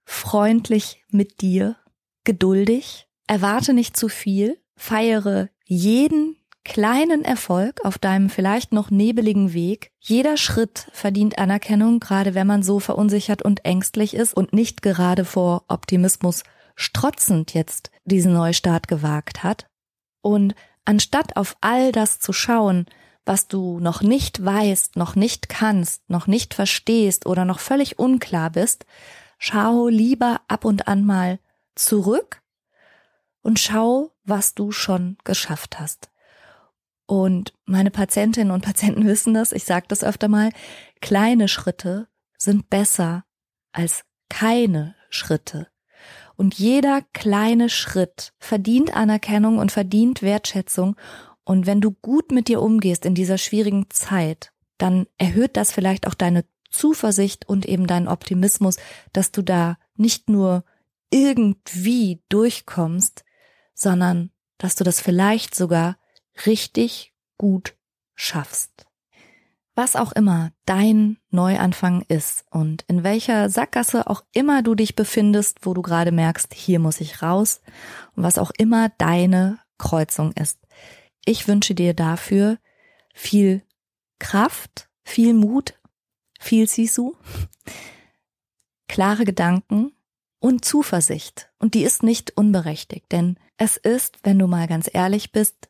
freundlich 0.04 1.04
mit 1.11 1.40
dir, 1.40 1.76
geduldig, 2.24 3.09
erwarte 3.26 3.72
nicht 3.72 3.96
zu 3.96 4.09
viel, 4.09 4.61
feiere 4.76 5.48
jeden 5.64 6.37
kleinen 6.64 7.24
Erfolg 7.24 7.85
auf 7.85 7.98
deinem 7.98 8.28
vielleicht 8.28 8.72
noch 8.72 8.90
nebeligen 8.90 9.52
Weg. 9.54 9.92
Jeder 9.98 10.37
Schritt 10.37 10.88
verdient 10.92 11.38
Anerkennung, 11.38 12.00
gerade 12.00 12.35
wenn 12.35 12.46
man 12.46 12.62
so 12.62 12.80
verunsichert 12.80 13.42
und 13.42 13.64
ängstlich 13.64 14.14
ist 14.14 14.35
und 14.35 14.52
nicht 14.52 14.83
gerade 14.83 15.24
vor 15.24 15.64
Optimismus 15.68 16.42
strotzend 16.80 17.52
jetzt 17.54 17.90
diesen 18.04 18.32
Neustart 18.32 18.88
gewagt 18.88 19.42
hat. 19.42 19.66
Und 20.22 20.54
anstatt 20.84 21.36
auf 21.36 21.56
all 21.60 21.92
das 21.92 22.20
zu 22.20 22.32
schauen, 22.32 22.86
was 23.26 23.48
du 23.48 23.78
noch 23.80 24.00
nicht 24.00 24.44
weißt, 24.44 24.96
noch 24.96 25.14
nicht 25.14 25.48
kannst, 25.48 26.08
noch 26.08 26.26
nicht 26.26 26.54
verstehst 26.54 27.26
oder 27.26 27.44
noch 27.44 27.60
völlig 27.60 27.98
unklar 27.98 28.50
bist, 28.50 28.86
schau 29.38 29.88
lieber 29.88 30.40
ab 30.48 30.64
und 30.64 30.88
an 30.88 31.04
mal 31.04 31.38
zurück 31.74 32.42
und 33.42 33.58
schau, 33.58 34.12
was 34.24 34.54
du 34.54 34.72
schon 34.72 35.18
geschafft 35.24 35.78
hast. 35.78 36.10
Und 37.06 37.52
meine 37.66 37.90
Patientinnen 37.90 38.52
und 38.52 38.64
Patienten 38.64 39.06
wissen 39.06 39.34
das, 39.34 39.52
ich 39.52 39.64
sage 39.64 39.86
das 39.88 40.04
öfter 40.04 40.28
mal, 40.28 40.50
kleine 41.00 41.48
Schritte 41.48 42.08
sind 42.38 42.70
besser 42.70 43.24
als 43.72 44.04
keine 44.28 44.94
Schritte. 45.10 45.69
Und 46.40 46.55
jeder 46.55 47.03
kleine 47.12 47.68
Schritt 47.68 48.33
verdient 48.38 48.96
Anerkennung 48.96 49.59
und 49.59 49.70
verdient 49.70 50.22
Wertschätzung. 50.22 50.96
Und 51.44 51.66
wenn 51.66 51.83
du 51.83 51.90
gut 51.90 52.33
mit 52.33 52.48
dir 52.48 52.62
umgehst 52.62 53.05
in 53.05 53.14
dieser 53.14 53.37
schwierigen 53.37 53.90
Zeit, 53.90 54.50
dann 54.79 55.07
erhöht 55.18 55.59
das 55.59 55.70
vielleicht 55.70 56.07
auch 56.07 56.14
deine 56.14 56.46
Zuversicht 56.70 57.46
und 57.46 57.66
eben 57.66 57.87
deinen 57.87 58.09
Optimismus, 58.09 58.76
dass 59.12 59.33
du 59.33 59.42
da 59.42 59.76
nicht 59.96 60.31
nur 60.31 60.64
irgendwie 61.11 62.22
durchkommst, 62.31 63.22
sondern 63.74 64.31
dass 64.57 64.76
du 64.76 64.83
das 64.83 64.98
vielleicht 64.98 65.55
sogar 65.55 65.98
richtig 66.46 67.12
gut 67.37 67.74
schaffst. 68.14 68.87
Was 69.80 69.96
auch 69.96 70.12
immer 70.12 70.52
dein 70.66 71.16
Neuanfang 71.30 72.02
ist 72.06 72.44
und 72.50 72.84
in 72.86 73.02
welcher 73.02 73.48
Sackgasse 73.48 74.08
auch 74.08 74.22
immer 74.34 74.62
du 74.62 74.74
dich 74.74 74.94
befindest, 74.94 75.60
wo 75.64 75.72
du 75.72 75.80
gerade 75.80 76.12
merkst, 76.12 76.52
hier 76.52 76.78
muss 76.78 77.00
ich 77.00 77.22
raus 77.22 77.62
und 78.14 78.22
was 78.22 78.36
auch 78.36 78.50
immer 78.58 78.90
deine 78.98 79.58
Kreuzung 79.78 80.32
ist. 80.32 80.58
Ich 81.24 81.48
wünsche 81.48 81.74
dir 81.74 81.94
dafür 81.94 82.58
viel 83.14 83.62
Kraft, 84.18 84.90
viel 85.02 85.32
Mut, 85.32 85.72
viel 86.38 86.68
Sisu, 86.68 87.14
klare 88.86 89.24
Gedanken 89.24 89.92
und 90.40 90.62
Zuversicht. 90.62 91.50
Und 91.58 91.72
die 91.72 91.84
ist 91.84 92.02
nicht 92.02 92.36
unberechtigt, 92.36 93.10
denn 93.12 93.38
es 93.56 93.78
ist, 93.78 94.18
wenn 94.24 94.38
du 94.38 94.46
mal 94.46 94.66
ganz 94.68 94.90
ehrlich 94.92 95.32
bist, 95.32 95.69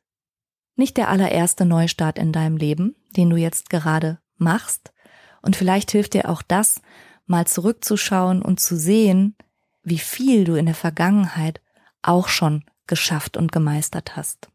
nicht 0.80 0.96
der 0.96 1.08
allererste 1.08 1.64
Neustart 1.64 2.18
in 2.18 2.32
deinem 2.32 2.56
Leben, 2.56 2.96
den 3.16 3.30
du 3.30 3.36
jetzt 3.36 3.70
gerade 3.70 4.18
machst. 4.36 4.92
Und 5.42 5.54
vielleicht 5.54 5.92
hilft 5.92 6.14
dir 6.14 6.28
auch 6.28 6.42
das, 6.42 6.80
mal 7.26 7.46
zurückzuschauen 7.46 8.42
und 8.42 8.58
zu 8.58 8.76
sehen, 8.76 9.36
wie 9.84 9.98
viel 9.98 10.44
du 10.44 10.54
in 10.54 10.66
der 10.66 10.74
Vergangenheit 10.74 11.60
auch 12.02 12.28
schon 12.28 12.64
geschafft 12.86 13.36
und 13.36 13.52
gemeistert 13.52 14.16
hast. 14.16 14.48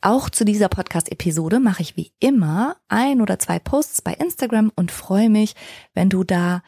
Auch 0.00 0.30
zu 0.30 0.44
dieser 0.44 0.68
Podcast-Episode 0.68 1.58
mache 1.58 1.82
ich 1.82 1.96
wie 1.96 2.12
immer 2.20 2.76
ein 2.88 3.20
oder 3.20 3.38
zwei 3.38 3.58
Posts 3.58 4.02
bei 4.02 4.12
Instagram 4.12 4.70
und 4.76 4.92
freue 4.92 5.30
mich, 5.30 5.56
wenn 5.94 6.08
du 6.08 6.22
da 6.22 6.62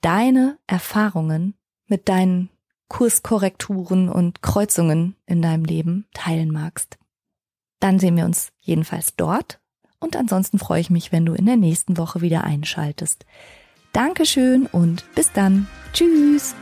deine 0.00 0.58
Erfahrungen 0.66 1.54
mit 1.86 2.08
deinen 2.08 2.50
Kurskorrekturen 2.88 4.08
und 4.08 4.42
Kreuzungen 4.42 5.16
in 5.26 5.42
deinem 5.42 5.64
Leben 5.64 6.06
teilen 6.12 6.52
magst. 6.52 6.98
Dann 7.80 7.98
sehen 7.98 8.16
wir 8.16 8.24
uns 8.24 8.52
jedenfalls 8.60 9.16
dort 9.16 9.58
und 10.00 10.16
ansonsten 10.16 10.58
freue 10.58 10.80
ich 10.80 10.90
mich, 10.90 11.12
wenn 11.12 11.26
du 11.26 11.34
in 11.34 11.46
der 11.46 11.56
nächsten 11.56 11.96
Woche 11.96 12.20
wieder 12.20 12.42
einschaltest. 12.44 13.24
Dankeschön 13.92 14.66
und 14.66 15.04
bis 15.14 15.32
dann. 15.32 15.66
Tschüss. 15.92 16.54